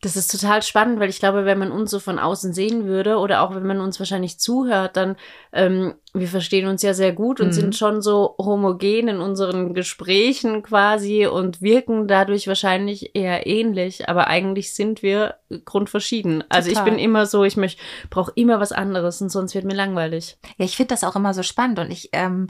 [0.05, 3.17] Das ist total spannend, weil ich glaube, wenn man uns so von außen sehen würde
[3.17, 5.15] oder auch wenn man uns wahrscheinlich zuhört, dann
[5.51, 7.51] ähm, wir verstehen uns ja sehr gut und Mhm.
[7.53, 14.27] sind schon so homogen in unseren Gesprächen quasi und wirken dadurch wahrscheinlich eher ähnlich, aber
[14.27, 16.43] eigentlich sind wir grundverschieden.
[16.49, 19.73] Also ich bin immer so, ich möchte brauche immer was anderes und sonst wird mir
[19.73, 20.37] langweilig.
[20.59, 22.47] Ja, ich finde das auch immer so spannend und ich, ähm,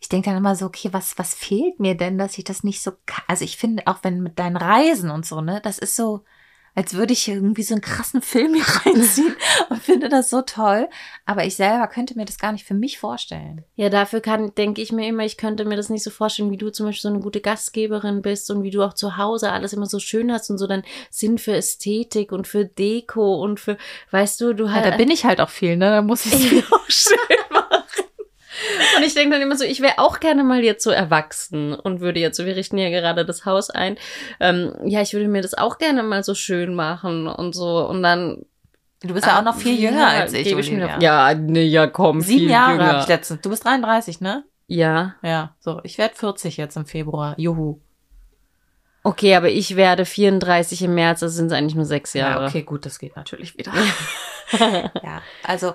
[0.00, 2.80] ich denke dann immer so, okay, was, was fehlt mir denn, dass ich das nicht
[2.80, 2.92] so?
[3.28, 6.24] Also ich finde, auch wenn mit deinen Reisen und so, ne, das ist so,
[6.76, 9.34] als würde ich irgendwie so einen krassen Film hier reinziehen
[9.70, 10.88] und finde das so toll.
[11.24, 13.64] Aber ich selber könnte mir das gar nicht für mich vorstellen.
[13.74, 16.58] Ja, dafür kann, denke ich mir immer, ich könnte mir das nicht so vorstellen, wie
[16.58, 19.72] du zum Beispiel so eine gute Gastgeberin bist und wie du auch zu Hause alles
[19.72, 23.78] immer so schön hast und so dann Sinn für Ästhetik und für Deko und für,
[24.10, 24.84] weißt du, du Ja, halt.
[24.86, 25.90] da bin ich halt auch viel, ne?
[25.90, 27.16] Da muss ich es mir auch schön
[27.50, 27.65] machen.
[28.96, 32.00] Und ich denke dann immer so, ich wäre auch gerne mal jetzt so erwachsen und
[32.00, 33.96] würde jetzt so, wir richten ja gerade das Haus ein.
[34.40, 37.86] Ähm, ja, ich würde mir das auch gerne mal so schön machen und so.
[37.86, 38.44] Und dann.
[39.02, 42.22] Du bist ja auch noch viel jünger als ich, ich noch, ja, nee, ja, komm.
[42.22, 43.42] Sieben Jahre habe ich letztens.
[43.42, 44.44] Du bist 33, ne?
[44.66, 45.14] Ja.
[45.22, 45.80] Ja, so.
[45.84, 47.34] Ich werde 40 jetzt im Februar.
[47.36, 47.80] Juhu.
[49.06, 52.42] Okay, aber ich werde 34 im März, das sind eigentlich nur sechs Jahre.
[52.42, 53.72] Ja, okay, gut, das geht natürlich wieder.
[55.02, 55.74] ja, also.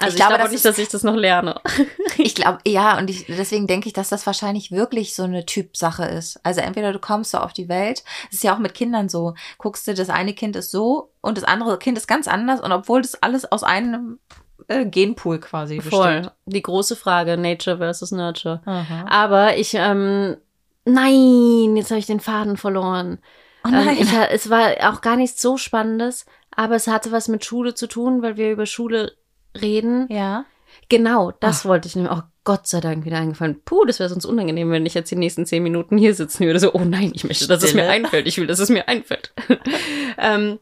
[0.00, 1.60] Also ich, glaube, glaube das nicht, ist- dass ich das noch lerne.
[2.20, 6.04] Ich glaube, ja, und ich, deswegen denke ich, dass das wahrscheinlich wirklich so eine Typsache
[6.04, 6.40] ist.
[6.42, 9.34] Also entweder du kommst so auf die Welt, das ist ja auch mit Kindern so,
[9.58, 12.72] guckst du, das eine Kind ist so und das andere Kind ist ganz anders und
[12.72, 14.18] obwohl das alles aus einem
[14.66, 16.30] äh, Genpool quasi Voll.
[16.46, 18.62] Die große Frage, Nature versus Nurture.
[18.66, 19.04] Aha.
[19.08, 20.36] Aber ich, ähm,
[20.84, 23.18] nein, jetzt habe ich den Faden verloren.
[23.64, 23.96] Oh Ähm, nein.
[24.00, 27.74] ich, ha- es war auch gar nichts so Spannendes, aber es hatte was mit Schule
[27.74, 29.12] zu tun, weil wir über Schule
[29.60, 30.06] reden.
[30.10, 30.44] ja.
[30.90, 32.12] Genau, das wollte ich nämlich.
[32.12, 33.60] Oh Gott sei Dank wieder eingefallen.
[33.64, 36.60] Puh, das wäre sonst unangenehm, wenn ich jetzt die nächsten zehn Minuten hier sitzen würde.
[36.60, 37.92] So, oh nein, ich möchte, dass es mir Stille.
[37.92, 38.26] einfällt.
[38.26, 39.32] Ich will, dass es mir einfällt.
[40.18, 40.58] ähm,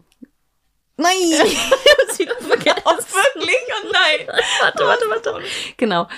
[0.97, 1.13] Nein.
[2.19, 2.83] wieder vergessen.
[2.85, 3.55] wirklich?
[3.85, 4.27] Oh nein.
[4.63, 5.41] warte, warte, warte.
[5.77, 6.09] Genau.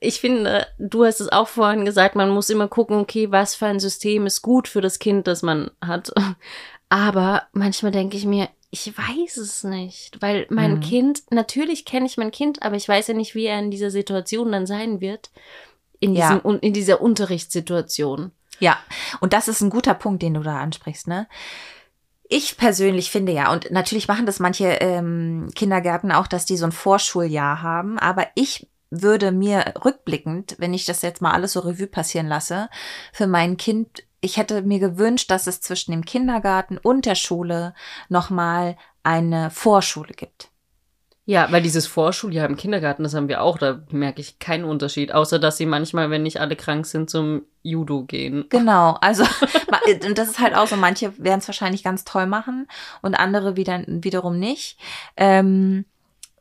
[0.00, 3.66] Ich finde, du hast es auch vorhin gesagt, man muss immer gucken, okay, was für
[3.66, 6.12] ein System ist gut für das Kind, das man hat.
[6.88, 10.80] Aber manchmal denke ich mir, ich weiß es nicht, weil mein Mhm.
[10.80, 13.90] Kind, natürlich kenne ich mein Kind, aber ich weiß ja nicht, wie er in dieser
[13.90, 15.30] Situation dann sein wird.
[16.00, 16.28] In, Ja.
[16.28, 18.30] diesem, un- in dieser Unterrichtssituation.
[18.60, 18.78] Ja,
[19.20, 21.26] und das ist ein guter Punkt, den du da ansprichst, ne?
[22.28, 26.66] Ich persönlich finde ja, und natürlich machen das manche ähm, Kindergärten auch, dass die so
[26.66, 31.60] ein Vorschuljahr haben, aber ich würde mir rückblickend, wenn ich das jetzt mal alles so
[31.60, 32.68] Revue passieren lasse,
[33.12, 37.74] für mein Kind, ich hätte mir gewünscht, dass es zwischen dem Kindergarten und der Schule
[38.08, 40.50] nochmal eine Vorschule gibt.
[41.24, 45.12] Ja, weil dieses Vorschuljahr im Kindergarten, das haben wir auch, da merke ich keinen Unterschied,
[45.12, 48.46] außer dass sie manchmal, wenn nicht alle krank sind, zum Judo gehen.
[48.48, 49.24] Genau, also
[50.06, 52.66] und das ist halt auch so, manche werden es wahrscheinlich ganz toll machen
[53.02, 54.78] und andere wieder, wiederum nicht.
[55.18, 55.84] Ähm,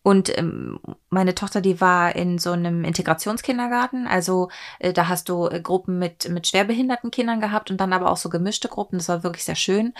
[0.08, 5.50] und ähm, meine Tochter, die war in so einem Integrationskindergarten, also äh, da hast du
[5.50, 9.10] äh, Gruppen mit, mit schwerbehinderten Kindern gehabt und dann aber auch so gemischte Gruppen, das
[9.10, 9.94] war wirklich sehr schön.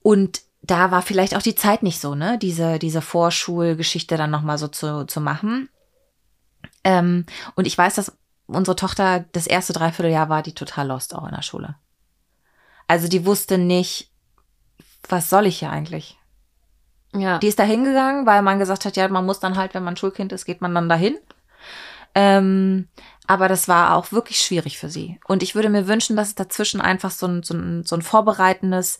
[0.00, 4.58] Und da war vielleicht auch die Zeit nicht so, ne, diese, diese Vorschulgeschichte dann nochmal
[4.58, 5.68] so zu, zu machen.
[6.84, 11.26] Ähm, und ich weiß, dass unsere Tochter das erste Dreivierteljahr war die total lost auch
[11.26, 11.74] in der Schule.
[12.86, 14.08] Also die wusste nicht,
[15.08, 16.19] was soll ich hier eigentlich?
[17.14, 17.38] Ja.
[17.38, 19.96] Die ist da hingegangen, weil man gesagt hat, ja, man muss dann halt, wenn man
[19.96, 21.18] Schulkind ist, geht man dann dahin.
[22.14, 22.88] Ähm,
[23.26, 25.20] aber das war auch wirklich schwierig für sie.
[25.26, 28.02] Und ich würde mir wünschen, dass es dazwischen einfach so ein, so ein, so ein
[28.02, 28.98] vorbereitendes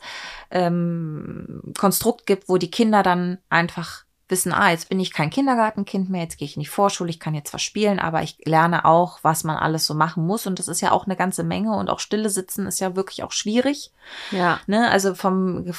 [0.50, 6.10] ähm, Konstrukt gibt, wo die Kinder dann einfach wissen, ah, jetzt bin ich kein Kindergartenkind
[6.10, 8.84] mehr, jetzt gehe ich in die Vorschule, ich kann jetzt was spielen, aber ich lerne
[8.84, 10.46] auch, was man alles so machen muss.
[10.46, 13.22] Und das ist ja auch eine ganze Menge und auch stille sitzen ist ja wirklich
[13.22, 13.92] auch schwierig.
[14.30, 14.60] ja.
[14.66, 14.90] Ne?
[14.90, 15.72] Also vom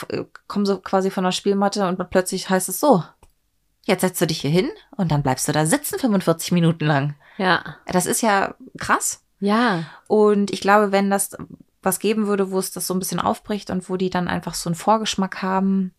[0.47, 3.03] kommen so quasi von der Spielmatte und plötzlich heißt es so,
[3.83, 7.15] jetzt setzt du dich hier hin und dann bleibst du da sitzen 45 Minuten lang.
[7.37, 7.77] Ja.
[7.87, 9.23] Das ist ja krass.
[9.39, 9.85] Ja.
[10.07, 11.35] Und ich glaube, wenn das
[11.81, 14.53] was geben würde, wo es das so ein bisschen aufbricht und wo die dann einfach
[14.53, 15.93] so einen Vorgeschmack haben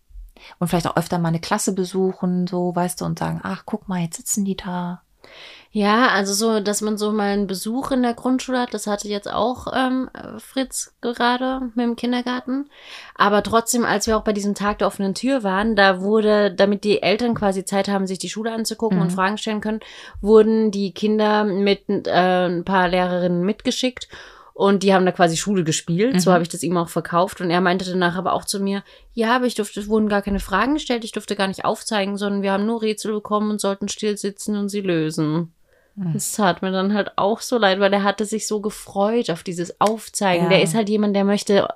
[0.58, 3.88] und vielleicht auch öfter mal eine Klasse besuchen, so, weißt du, und sagen, ach, guck
[3.88, 5.02] mal, jetzt sitzen die da.
[5.74, 9.08] Ja, also so, dass man so mal einen Besuch in der Grundschule hat, das hatte
[9.08, 12.68] jetzt auch ähm, Fritz gerade mit dem Kindergarten.
[13.14, 16.84] Aber trotzdem, als wir auch bei diesem Tag der offenen Tür waren, da wurde, damit
[16.84, 19.04] die Eltern quasi Zeit haben, sich die Schule anzugucken Mhm.
[19.04, 19.80] und Fragen stellen können,
[20.20, 24.08] wurden die Kinder mit äh, ein paar Lehrerinnen mitgeschickt.
[24.54, 26.20] Und die haben da quasi Schule gespielt.
[26.20, 26.34] So Mhm.
[26.34, 27.40] habe ich das ihm auch verkauft.
[27.40, 28.82] Und er meinte danach aber auch zu mir,
[29.14, 32.16] ja, aber ich durfte, es wurden gar keine Fragen gestellt, ich durfte gar nicht aufzeigen,
[32.16, 35.52] sondern wir haben nur Rätsel bekommen und sollten still sitzen und sie lösen.
[35.96, 36.12] Mhm.
[36.14, 39.42] Das tat mir dann halt auch so leid, weil er hatte sich so gefreut auf
[39.42, 40.44] dieses Aufzeigen.
[40.44, 40.50] Ja.
[40.50, 41.68] Der ist halt jemand, der möchte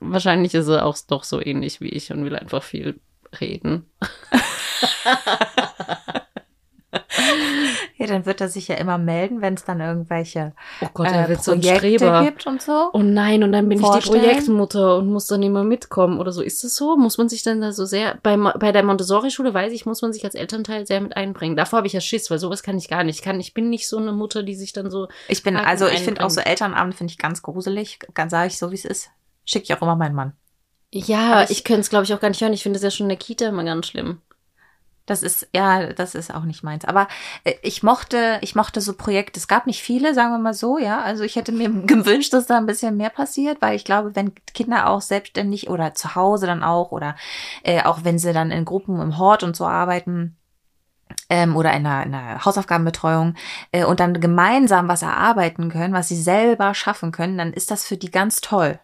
[0.00, 3.00] wahrscheinlich ist er auch doch so ähnlich wie ich und will einfach viel
[3.40, 3.86] reden.
[7.98, 11.24] Ja, dann wird er sich ja immer melden, wenn es dann irgendwelche Oh Gott, er
[11.24, 12.24] äh, wird so ein Projekte Streber.
[12.24, 12.90] gibt und so.
[12.92, 14.20] Oh nein, und dann bin ich die Vorstellen?
[14.22, 16.42] Projektmutter und muss dann immer mitkommen oder so.
[16.42, 16.98] Ist das so?
[16.98, 20.12] Muss man sich dann da so sehr, bei, bei der Montessori-Schule weiß ich, muss man
[20.12, 21.56] sich als Elternteil sehr mit einbringen.
[21.56, 23.16] Davor habe ich ja Schiss, weil sowas kann ich gar nicht.
[23.16, 25.86] Ich kann, ich bin nicht so eine Mutter, die sich dann so, Ich bin, also
[25.88, 27.98] ich finde auch so Elternabend finde ich ganz gruselig.
[28.12, 29.08] Ganz sage ich so, wie es ist.
[29.46, 30.34] Schicke ich auch immer meinen Mann.
[30.92, 32.52] ja, Aber ich, ich- ich könnte es glaube ich auch gar nicht hören.
[32.52, 34.20] Ich finde es ja schon in der Kita immer ganz schlimm.
[35.06, 36.84] Das ist, ja, das ist auch nicht meins.
[36.84, 37.08] Aber
[37.44, 39.38] äh, ich mochte, ich mochte so Projekte.
[39.38, 41.00] Es gab nicht viele, sagen wir mal so, ja.
[41.00, 44.34] Also ich hätte mir gewünscht, dass da ein bisschen mehr passiert, weil ich glaube, wenn
[44.52, 47.16] Kinder auch selbstständig oder zu Hause dann auch oder
[47.62, 50.36] äh, auch wenn sie dann in Gruppen im Hort und so arbeiten,
[51.28, 53.34] ähm, oder in einer, in einer Hausaufgabenbetreuung
[53.72, 57.86] äh, und dann gemeinsam was erarbeiten können, was sie selber schaffen können, dann ist das
[57.86, 58.78] für die ganz toll.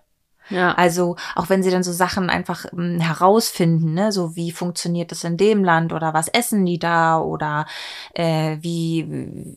[0.53, 0.75] Ja.
[0.75, 5.25] Also auch wenn sie dann so Sachen einfach ähm, herausfinden, ne, so wie funktioniert das
[5.25, 7.67] in dem Land oder was essen die da oder
[8.15, 9.57] äh, wie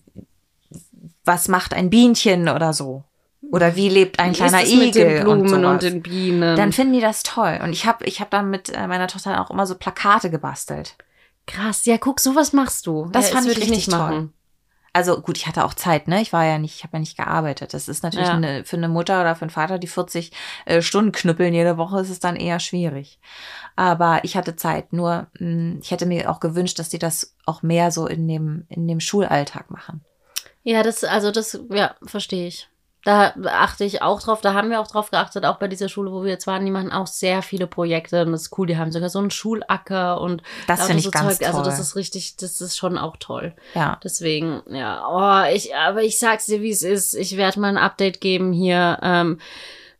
[1.23, 3.03] was macht ein Bienchen oder so
[3.51, 5.79] oder wie lebt ein Wie kleiner ist es mit Igel den Blumen und, und, sowas.
[5.79, 6.55] den Bienen.
[6.55, 9.41] dann finden die das toll und ich habe ich habe dann mit äh, meiner Tochter
[9.41, 10.95] auch immer so Plakate gebastelt.
[11.47, 13.07] Krass, ja, guck, sowas machst du.
[13.11, 14.29] Das ja, fand ich richtig toll.
[14.95, 16.21] Also gut, ich hatte auch Zeit, ne?
[16.21, 17.73] Ich war ja nicht, ich habe ja nicht gearbeitet.
[17.73, 18.35] Das ist natürlich Ja.
[18.35, 20.31] eine, für eine Mutter oder für einen Vater, die 40
[20.63, 23.19] äh, Stunden knüppeln jede Woche, ist es dann eher schwierig.
[23.75, 24.93] Aber ich hatte Zeit.
[24.93, 28.67] Nur mh, ich hätte mir auch gewünscht, dass die das auch mehr so in dem
[28.69, 30.05] in dem Schulalltag machen.
[30.63, 32.69] Ja, das, also das, ja, verstehe ich.
[33.05, 36.11] Da achte ich auch drauf, da haben wir auch drauf geachtet, auch bei dieser Schule,
[36.11, 38.77] wo wir jetzt waren, die machen auch sehr viele Projekte und das ist cool, die
[38.77, 41.47] haben sogar so einen Schulacker und Das finde ich so ganz Zeug.
[41.47, 41.81] Also das toll.
[41.83, 43.53] ist richtig, das ist schon auch toll.
[43.75, 43.99] Ja.
[44.03, 47.13] Deswegen, ja, oh, ich, aber ich sag's dir, wie es ist.
[47.13, 49.39] Ich werde mal ein Update geben hier, ähm,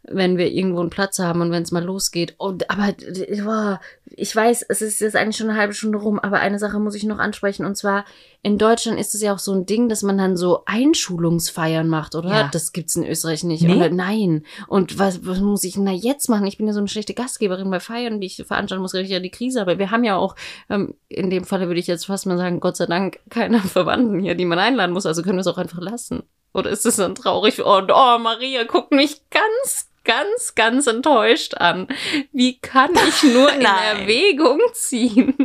[0.07, 2.35] wenn wir irgendwo einen Platz haben und wenn es mal losgeht.
[2.37, 6.39] Und aber oh, ich weiß, es ist jetzt eigentlich schon eine halbe Stunde rum, aber
[6.39, 7.65] eine Sache muss ich noch ansprechen.
[7.65, 8.05] Und zwar,
[8.43, 12.15] in Deutschland ist es ja auch so ein Ding, dass man dann so Einschulungsfeiern macht,
[12.15, 12.29] oder?
[12.29, 12.49] Ja.
[12.51, 13.63] Das gibt's in Österreich nicht.
[13.63, 13.75] Nee?
[13.75, 14.45] Oder nein.
[14.67, 16.45] Und was, was muss ich denn da jetzt machen?
[16.45, 19.11] Ich bin ja so eine schlechte Gastgeberin bei Feiern, die ich veranstalten muss, kriege ich
[19.11, 19.61] ja die Krise.
[19.61, 20.35] Aber wir haben ja auch,
[20.69, 24.19] ähm, in dem Falle würde ich jetzt fast mal sagen, Gott sei Dank, keine Verwandten
[24.19, 25.05] hier, die man einladen muss.
[25.05, 26.23] Also können wir es auch einfach lassen.
[26.53, 27.61] Oder ist es dann traurig?
[27.65, 31.87] Oh, oh, Maria guckt mich ganz, ganz, ganz enttäuscht an.
[32.31, 33.61] Wie kann ich nur in.
[33.61, 35.35] Erwägung ziehen,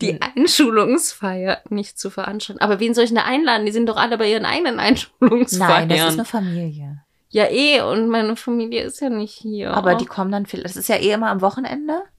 [0.00, 0.20] die Hm.
[0.34, 2.60] Einschulungsfeier nicht zu veranstalten?
[2.62, 3.66] Aber wen soll ich denn da einladen?
[3.66, 5.88] Die sind doch alle bei ihren eigenen Einschulungsfeiern.
[5.88, 7.02] Nein, das ist eine Familie.
[7.30, 9.72] ja, eh, und meine Familie ist ja nicht hier.
[9.74, 10.62] Aber die kommen dann viel.
[10.62, 12.02] Das ist ja eh immer am Wochenende.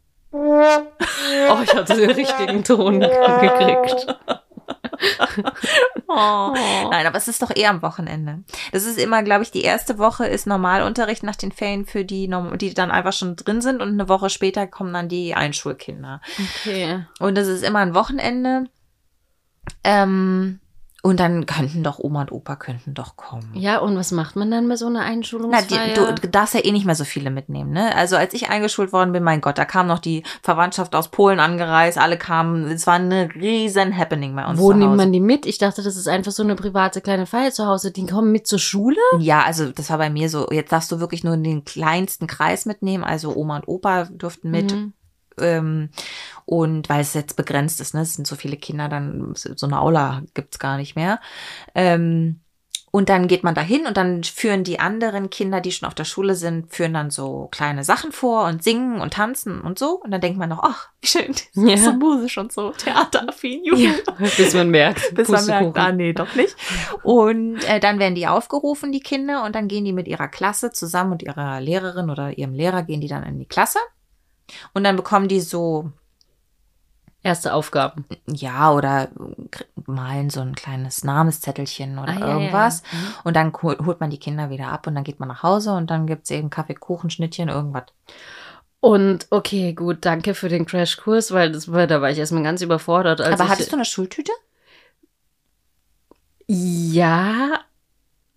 [1.49, 2.99] Oh, ich hatte den richtigen Ton
[3.41, 4.07] gekriegt.
[6.09, 6.53] Oh.
[6.89, 8.43] Nein, aber es ist doch eher am Wochenende.
[8.71, 12.31] Das ist immer, glaube ich, die erste Woche ist Normalunterricht nach den Ferien für die,
[12.55, 16.21] die dann einfach schon drin sind und eine Woche später kommen dann die Einschulkinder.
[16.61, 17.05] Okay.
[17.19, 18.69] Und es ist immer ein Wochenende.
[19.83, 20.61] Ähm,
[21.07, 23.49] und dann könnten doch Oma und Opa könnten doch kommen.
[23.53, 25.87] Ja, und was macht man dann bei so einer Na, Einschulungsfeier?
[25.87, 27.95] die, du, darfst ja eh nicht mehr so viele mitnehmen, ne?
[27.95, 31.39] Also als ich eingeschult worden bin, mein Gott, da kam noch die Verwandtschaft aus Polen
[31.39, 35.21] angereist, alle kamen, es war eine riesen Happening bei uns Wo zu nimmt man die
[35.21, 35.45] mit?
[35.45, 37.91] Ich dachte, das ist einfach so eine private kleine Feier zu Hause.
[37.91, 38.97] Die kommen mit zur Schule?
[39.19, 42.65] Ja, also das war bei mir so, jetzt darfst du wirklich nur den kleinsten Kreis
[42.65, 44.73] mitnehmen, also Oma und Opa durften mit.
[44.73, 44.91] Mhm.
[45.39, 45.89] Ähm,
[46.45, 49.79] und weil es jetzt begrenzt ist, ne, es sind so viele Kinder, dann so eine
[49.81, 51.19] Aula gibt's gar nicht mehr.
[51.75, 52.41] Ähm,
[52.89, 56.05] und dann geht man dahin und dann führen die anderen Kinder, die schon auf der
[56.05, 60.01] Schule sind, führen dann so kleine Sachen vor und singen und tanzen und so.
[60.01, 61.77] Und dann denkt man noch, ach, wie schön, Ja.
[61.77, 63.77] so musisch und so, theateraffin, juhu.
[63.77, 63.91] Ja,
[64.37, 65.13] bis man merkt.
[65.15, 66.55] Bis man merkt, ah nee, doch nicht.
[67.03, 70.71] Und äh, dann werden die aufgerufen, die Kinder, und dann gehen die mit ihrer Klasse
[70.71, 73.79] zusammen und ihrer Lehrerin oder ihrem Lehrer gehen die dann in die Klasse.
[74.73, 75.91] Und dann bekommen die so,
[77.23, 78.05] Erste Aufgaben.
[78.27, 79.09] ja, oder
[79.85, 82.83] malen so ein kleines Namenszettelchen oder Ah, ja, ja, irgendwas.
[82.91, 82.97] ja.
[82.97, 83.13] Mhm.
[83.25, 85.73] Und dann hol- holt man die Kinder wieder ab und dann geht man nach Hause
[85.73, 87.85] und dann gibt's eben Kaffee, Kuchen, Schnittchen, irgendwas.
[88.79, 93.19] Und okay, gut, danke für den Crashkurs, weil das da war ich erstmal ganz überfordert.
[93.19, 94.31] Aber ich, hattest du eine Schultüte?
[96.47, 97.59] Ja,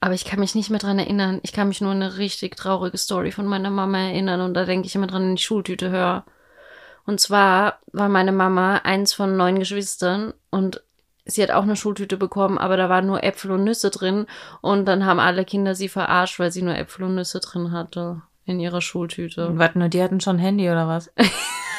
[0.00, 1.40] aber ich kann mich nicht mehr dran erinnern.
[1.42, 4.64] Ich kann mich nur an eine richtig traurige Story von meiner Mama erinnern und da
[4.64, 6.24] denke ich immer dran, wenn ich die Schultüte höre.
[7.06, 10.82] Und zwar war meine Mama eins von neun Geschwistern und
[11.26, 14.26] sie hat auch eine Schultüte bekommen, aber da waren nur Äpfel und Nüsse drin
[14.62, 18.22] und dann haben alle Kinder sie verarscht, weil sie nur Äpfel und Nüsse drin hatte
[18.46, 19.50] in ihrer Schultüte.
[19.58, 21.10] Was, nur die hatten schon ein Handy oder was?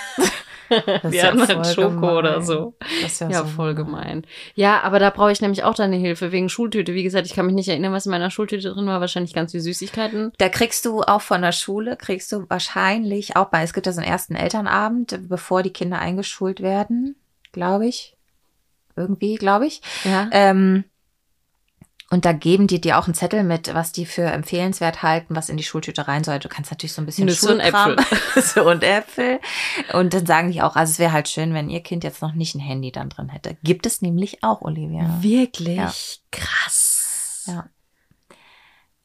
[1.03, 2.15] Ist ja hatten halt Schoko gemein.
[2.15, 2.75] oder so.
[3.01, 4.25] Das ist ja, Ja, so voll gemein.
[4.55, 6.93] Ja, aber da brauche ich nämlich auch deine Hilfe wegen Schultüte.
[6.93, 9.01] Wie gesagt, ich kann mich nicht erinnern, was in meiner Schultüte drin war.
[9.01, 10.31] Wahrscheinlich ganz viel Süßigkeiten.
[10.37, 13.93] Da kriegst du auch von der Schule, kriegst du wahrscheinlich auch bei, es gibt ja
[13.93, 17.15] so einen ersten Elternabend, bevor die Kinder eingeschult werden,
[17.51, 18.15] glaube ich.
[18.95, 19.81] Irgendwie, glaube ich.
[20.03, 20.29] Ja.
[20.31, 20.83] Ähm,
[22.11, 25.47] und da geben die dir auch einen Zettel mit, was die für empfehlenswert halten, was
[25.47, 26.39] in die Schultüte rein soll.
[26.39, 27.95] Du kannst natürlich so ein bisschen Nüsse und Schulkram
[28.35, 29.39] so und Äpfel.
[29.93, 32.33] Und dann sagen die auch, also es wäre halt schön, wenn ihr Kind jetzt noch
[32.33, 33.55] nicht ein Handy dann drin hätte.
[33.63, 35.19] Gibt es nämlich auch, Olivia.
[35.21, 35.77] Wirklich?
[35.77, 35.93] Ja.
[36.31, 37.45] Krass.
[37.47, 37.69] Ja.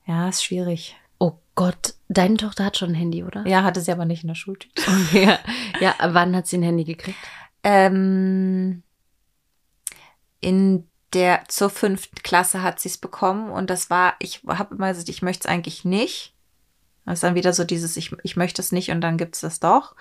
[0.04, 0.96] Ja, ist schwierig.
[1.20, 3.46] Oh Gott, deine Tochter hat schon ein Handy, oder?
[3.46, 4.82] Ja, hatte sie aber nicht in der Schultüte.
[5.12, 5.38] ja.
[5.78, 7.18] Ja, wann hat sie ein Handy gekriegt?
[7.62, 8.82] Ähm,
[10.40, 14.88] in der zur fünften Klasse hat sie es bekommen und das war, ich habe immer
[14.88, 16.34] gesagt, ich möchte es eigentlich nicht.
[17.06, 19.40] Das ist dann wieder so dieses, ich, ich möchte es nicht und dann gibt es
[19.40, 19.94] das doch.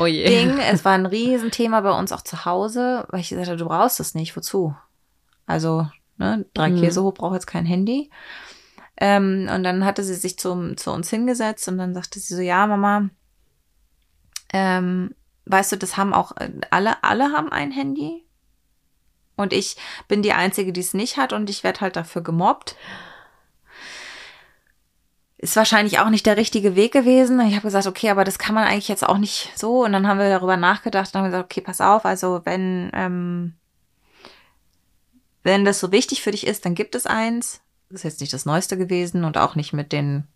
[0.00, 0.26] Oh je.
[0.26, 0.58] Ding.
[0.72, 4.00] Es war ein Riesenthema bei uns auch zu Hause, weil ich gesagt habe, du brauchst
[4.00, 4.74] es nicht, wozu?
[5.46, 5.86] Also,
[6.16, 6.80] ne, drei Mhm.
[6.80, 8.10] Käse hoch braucht jetzt kein Handy.
[8.96, 12.40] Ähm, und dann hatte sie sich zum, zu uns hingesetzt und dann sagte sie so,
[12.42, 13.08] ja, Mama,
[14.52, 15.14] ähm,
[15.44, 18.25] weißt du, das haben auch äh, alle, alle haben ein Handy.
[19.36, 19.76] Und ich
[20.08, 22.76] bin die Einzige, die es nicht hat und ich werde halt dafür gemobbt.
[25.38, 27.38] Ist wahrscheinlich auch nicht der richtige Weg gewesen.
[27.40, 29.84] Ich habe gesagt, okay, aber das kann man eigentlich jetzt auch nicht so.
[29.84, 33.52] Und dann haben wir darüber nachgedacht und haben gesagt, okay, pass auf, also wenn, ähm,
[35.42, 37.60] wenn das so wichtig für dich ist, dann gibt es eins.
[37.90, 40.26] Das ist jetzt nicht das Neueste gewesen und auch nicht mit den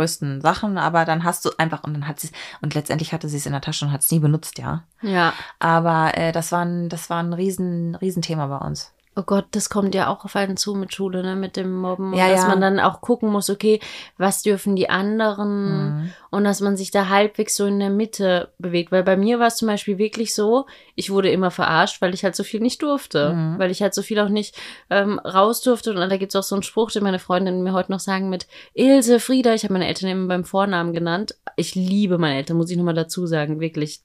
[0.00, 2.30] größten Sachen, aber dann hast du einfach und dann hat sie
[2.62, 4.84] und letztendlich hatte sie es in der Tasche und hat es nie benutzt, ja.
[5.02, 5.34] Ja.
[5.58, 8.92] Aber äh, das war ein, das war ein riesen, Riesenthema bei uns.
[9.16, 12.14] Oh Gott, das kommt ja auch auf einen zu mit Schule, ne, mit dem Mobben.
[12.14, 12.48] Ja, und dass ja.
[12.48, 13.80] man dann auch gucken muss, okay,
[14.18, 16.02] was dürfen die anderen?
[16.02, 16.12] Mhm.
[16.30, 18.92] Und dass man sich da halbwegs so in der Mitte bewegt.
[18.92, 22.22] Weil bei mir war es zum Beispiel wirklich so, ich wurde immer verarscht, weil ich
[22.22, 23.34] halt so viel nicht durfte.
[23.34, 23.58] Mhm.
[23.58, 24.54] Weil ich halt so viel auch nicht
[24.90, 25.90] ähm, raus durfte.
[25.90, 28.46] Und da gibt's auch so einen Spruch, den meine Freundinnen mir heute noch sagen mit
[28.74, 31.34] Ilse, Frieda, ich habe meine Eltern immer beim Vornamen genannt.
[31.56, 34.02] Ich liebe meine Eltern, muss ich nochmal dazu sagen, wirklich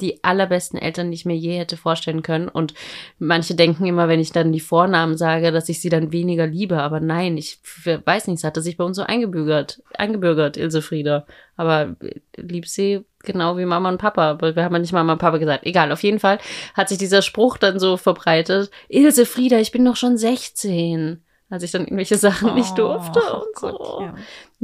[0.00, 2.48] die allerbesten Eltern, die ich mir je hätte vorstellen können.
[2.48, 2.74] Und
[3.18, 6.82] manche denken immer, wenn ich dann die Vornamen sage, dass ich sie dann weniger liebe.
[6.82, 11.26] Aber nein, ich weiß nicht, es hatte sich bei uns so eingebürgert, eingebürgert, Ilse Frieda.
[11.56, 11.94] Aber
[12.36, 14.30] lieb sie genau wie Mama und Papa.
[14.30, 15.64] Aber wir haben ja nicht Mama und Papa gesagt.
[15.64, 16.38] Egal, auf jeden Fall
[16.74, 18.70] hat sich dieser Spruch dann so verbreitet.
[18.88, 21.22] Ilse Frieda, ich bin doch schon 16.
[21.50, 23.68] Als ich dann irgendwelche Sachen nicht durfte Oh und so.
[23.68, 24.14] Gott, ja.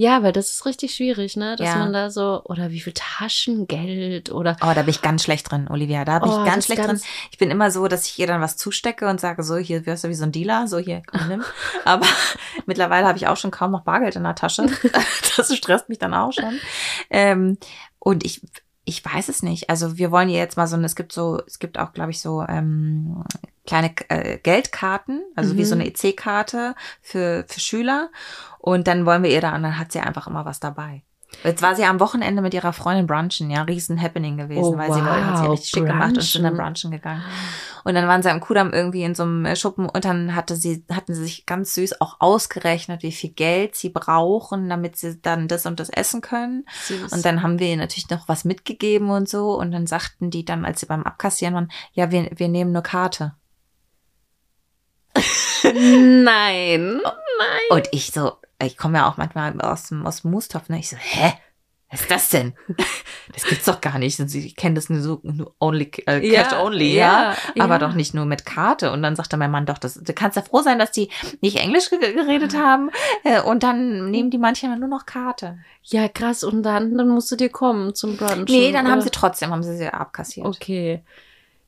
[0.00, 1.56] Ja, weil das ist richtig schwierig, ne?
[1.56, 1.76] Dass Ja.
[1.76, 5.68] man da so, oder wie viel Taschengeld oder Oh, da bin ich ganz schlecht drin,
[5.68, 6.06] Olivia.
[6.06, 7.10] Da bin Oh, ich ganz schlecht ganz- drin.
[7.32, 10.04] Ich bin immer so, dass ich ihr dann was zustecke und sage, so, hier wirst
[10.04, 11.44] du wie so ein Dealer, so hier, komm, nimm.
[11.84, 12.06] Aber
[12.66, 14.66] mittlerweile habe ich auch schon kaum noch Bargeld in der Tasche.
[15.36, 16.58] Das stresst mich dann auch schon.
[17.08, 17.56] Ähm,
[17.98, 18.40] und ich,
[18.84, 19.70] ich weiß es nicht.
[19.70, 22.20] Also wir wollen ihr jetzt mal so, es gibt so, es gibt auch, glaube ich,
[22.20, 23.22] so ähm,
[23.66, 25.64] kleine äh, Geldkarten, also wie Mhm.
[25.66, 28.10] so eine EC-Karte für, für Schüler.
[28.62, 31.02] Und dann wollen wir ihr da, und dann hat sie einfach immer was dabei.
[31.44, 34.92] Jetzt war sie am Wochenende mit ihrer Freundin brunchen, ja, riesen Happening gewesen, Oh, weil
[34.92, 36.66] sie wollte, hat sie wow, richtig schick gemacht und sind dann brunchen.
[36.74, 37.22] brunchen gegangen.
[37.84, 40.56] Und dann waren sie am Kudamm irgendwie in so einem äh, Schuppen und dann hatte
[40.56, 45.18] sie, hatten sie sich ganz süß auch ausgerechnet, wie viel Geld sie brauchen, damit sie
[45.22, 46.66] dann das und das essen können.
[46.86, 47.12] süß.
[47.12, 49.54] Und dann haben wir ihr natürlich noch was mitgegeben und so.
[49.56, 52.82] Und dann sagten die dann, als sie beim Abkassieren waren, ja, wir, wir nehmen nur
[52.82, 53.34] Karte.
[55.62, 57.00] Nein.
[57.04, 57.08] Oh.
[57.38, 57.60] Nein.
[57.78, 58.32] Und ich so,
[58.66, 60.78] ich komme ja auch manchmal aus dem, aus dem Moostopf, ne?
[60.78, 61.32] Ich so, hä?
[61.92, 62.54] Was ist das denn?
[63.32, 64.18] Das gibt's doch gar nicht.
[64.18, 67.74] Und Ich kenne das nur so, nur only, äh, Ja, Cash only, ja, ja, Aber
[67.74, 67.78] ja.
[67.78, 68.90] doch nicht nur mit Karte.
[68.90, 71.56] Und dann sagte mein Mann doch, das, du kannst ja froh sein, dass die nicht
[71.58, 72.90] Englisch ge- geredet haben.
[73.22, 75.58] Äh, Und dann nehmen die manchmal nur noch Karte.
[75.84, 76.42] Ja, krass.
[76.42, 78.50] Und dann, dann musst du dir kommen zum Brunch.
[78.50, 79.02] Nee, dann haben oder?
[79.02, 80.44] sie trotzdem, haben sie sie abkassiert.
[80.46, 81.04] Okay.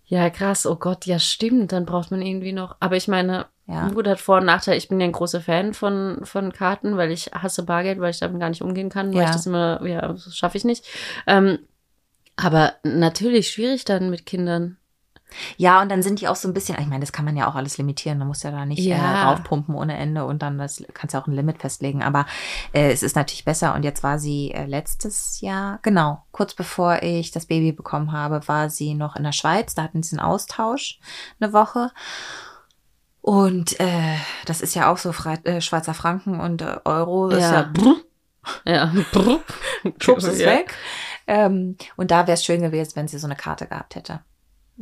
[0.04, 0.66] Ja, krass.
[0.66, 1.72] Oh Gott, ja, stimmt.
[1.72, 2.76] Dann braucht man irgendwie noch.
[2.80, 3.88] Aber ich meine, Ja.
[3.88, 4.76] gut, hat Vor- und Nachteil.
[4.76, 8.18] Ich bin ja ein großer Fan von, von Karten, weil ich hasse Bargeld, weil ich
[8.18, 9.24] damit gar nicht umgehen kann, weil Ja.
[9.30, 10.84] ich das immer, ja, schaffe ich nicht.
[11.26, 11.58] Ähm,
[12.36, 14.76] aber natürlich schwierig dann mit Kindern.
[15.56, 17.48] Ja, und dann sind die auch so ein bisschen, ich meine, das kann man ja
[17.48, 18.18] auch alles limitieren.
[18.18, 18.96] Du musst ja da nicht Ja.
[18.96, 22.02] äh, raufpumpen ohne Ende und dann das, kannst ja auch ein Limit festlegen.
[22.02, 22.26] Aber
[22.72, 23.74] äh, es ist natürlich besser.
[23.74, 28.46] Und jetzt war sie äh, letztes Jahr, genau, kurz bevor ich das Baby bekommen habe,
[28.48, 29.74] war sie noch in der Schweiz.
[29.74, 31.00] Da hatten sie einen Austausch
[31.40, 31.90] eine Woche.
[33.20, 34.16] Und äh,
[34.46, 37.28] das ist ja auch so Fre äh, Schweizer Franken und äh, Euro.
[37.28, 37.60] Das Ja.
[37.60, 37.86] ist
[38.66, 38.92] ja, Ja.
[40.00, 40.46] schubst es Ja.
[40.48, 40.74] weg.
[41.28, 44.20] Ähm, und da wäre es schön gewesen, wenn sie so eine Karte gehabt hätte.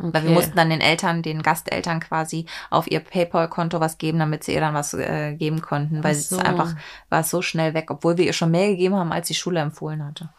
[0.02, 0.32] Weil wir Okay.
[0.32, 4.60] mussten dann den Eltern, den Gasteltern quasi auf ihr PayPal-Konto was geben, damit sie ihr
[4.60, 6.38] dann was äh, geben konnten, weil Ach es so.
[6.38, 6.74] einfach
[7.08, 10.04] war so schnell weg, obwohl wir ihr schon mehr gegeben haben, als die Schule empfohlen
[10.04, 10.30] hatte.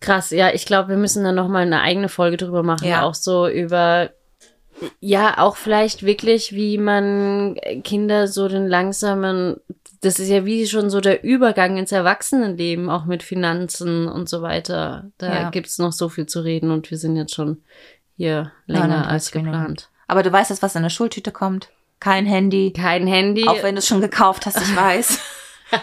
[0.00, 3.02] Krass, ja, ich glaube, wir müssen dann nochmal eine eigene Folge drüber machen, Ja.
[3.04, 4.10] auch so über,
[5.00, 9.56] ja, auch vielleicht wirklich, wie man Kinder so den langsamen,
[10.00, 14.40] das ist ja wie schon so der Übergang ins Erwachsenenleben, auch mit Finanzen und so
[14.42, 15.10] weiter.
[15.18, 15.50] Da Ja.
[15.50, 17.64] gibt's noch so viel zu reden und wir sind jetzt schon
[18.18, 19.52] hier länger 39 als Minuten.
[19.52, 19.88] geplant.
[20.06, 21.70] Aber du weißt jetzt, was in der Schultüte kommt.
[22.00, 22.72] Kein Handy.
[22.74, 23.48] Kein Handy.
[23.48, 25.18] Auch wenn du es schon gekauft hast, ich weiß.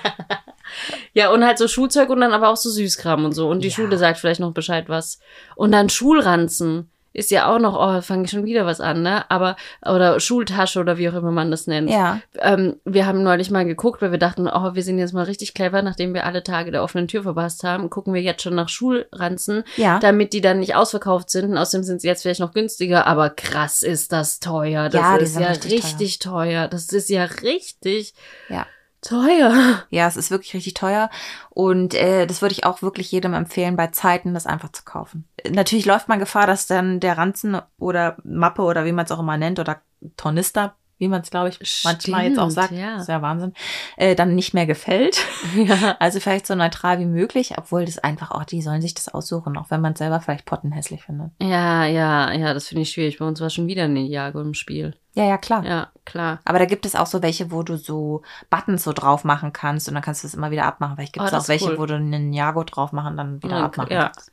[1.13, 3.47] Ja, und halt so Schulzeug und dann aber auch so Süßkram und so.
[3.47, 3.73] Und die Ja.
[3.75, 5.19] Schule sagt vielleicht noch Bescheid was.
[5.55, 9.29] Und dann Schulranzen ist ja auch noch, oh, fange ich schon wieder was an, ne?
[9.31, 11.89] Aber, oder Schultasche oder wie auch immer man das nennt.
[11.89, 12.19] ja.
[12.39, 15.53] Ähm, wir haben neulich mal geguckt, weil wir dachten, oh, wir sind jetzt mal richtig
[15.53, 18.69] clever, nachdem wir alle Tage der offenen Tür verpasst haben, gucken wir jetzt schon nach
[18.69, 19.99] Schulranzen, Ja.
[19.99, 21.51] damit die dann nicht ausverkauft sind.
[21.51, 24.89] Und außerdem sind sie jetzt vielleicht noch günstiger, aber krass ist das teuer.
[24.89, 26.67] Das Ja, ist ja richtig richtig, teuer.
[26.67, 28.13] Das ist ja richtig
[28.49, 28.65] Ja.
[29.05, 29.83] Teuer.
[29.89, 31.09] Ja, es ist wirklich richtig teuer.
[31.49, 35.25] Und äh, das würde ich auch wirklich jedem empfehlen, bei Zeiten das einfach zu kaufen.
[35.49, 39.19] Natürlich läuft man Gefahr, dass dann der Ranzen oder Mappe oder wie man es auch
[39.19, 39.81] immer nennt oder
[40.17, 40.75] Tornister,
[41.05, 42.97] wie man es, glaube ich, manchmal jetzt auch sagt, ja.
[42.97, 43.53] ist ja Wahnsinn,
[43.95, 45.19] äh, dann nicht mehr gefällt.
[45.55, 45.95] Ja.
[45.99, 49.57] Also vielleicht so neutral wie möglich, obwohl das einfach auch, die sollen sich das aussuchen,
[49.57, 51.31] auch wenn man es selber vielleicht pottenhässlich findet.
[51.41, 53.19] Ja, ja, ja, das finde ich schwierig.
[53.19, 54.95] Bei uns war schon wieder ein Ninjago im Spiel.
[55.13, 55.63] Ja, ja, klar.
[55.65, 56.39] Ja, klar.
[56.43, 59.87] Aber da gibt es auch so welche, wo du so Buttons so drauf machen kannst
[59.87, 60.95] und dann kannst du es immer wieder abmachen.
[60.97, 61.77] Vielleicht gibt Oh, es das auch welche, cool.
[61.79, 64.03] wo du einen Jago drauf machen, dann wieder Okay, abmachen ja.
[64.13, 64.31] kannst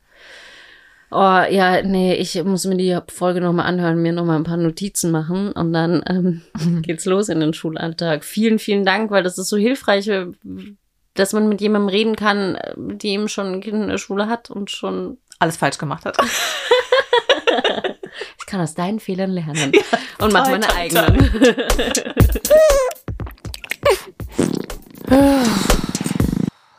[1.13, 5.11] oh ja, nee, ich muss mir die Folge nochmal anhören, mir nochmal ein paar Notizen
[5.11, 6.41] machen und dann ähm,
[6.81, 8.25] geht's los in den Schulalltag.
[8.25, 10.27] Vielen, vielen Dank, weil das ist so hilfreich, äh,
[11.13, 14.27] dass man mit jemandem reden kann, äh, die eben schon ein Kind in der Schule
[14.27, 16.17] hat und schon alles falsch gemacht hat.
[18.39, 19.81] ich kann aus deinen Fehlern lernen ja,
[20.25, 21.29] und mache meine eigenen.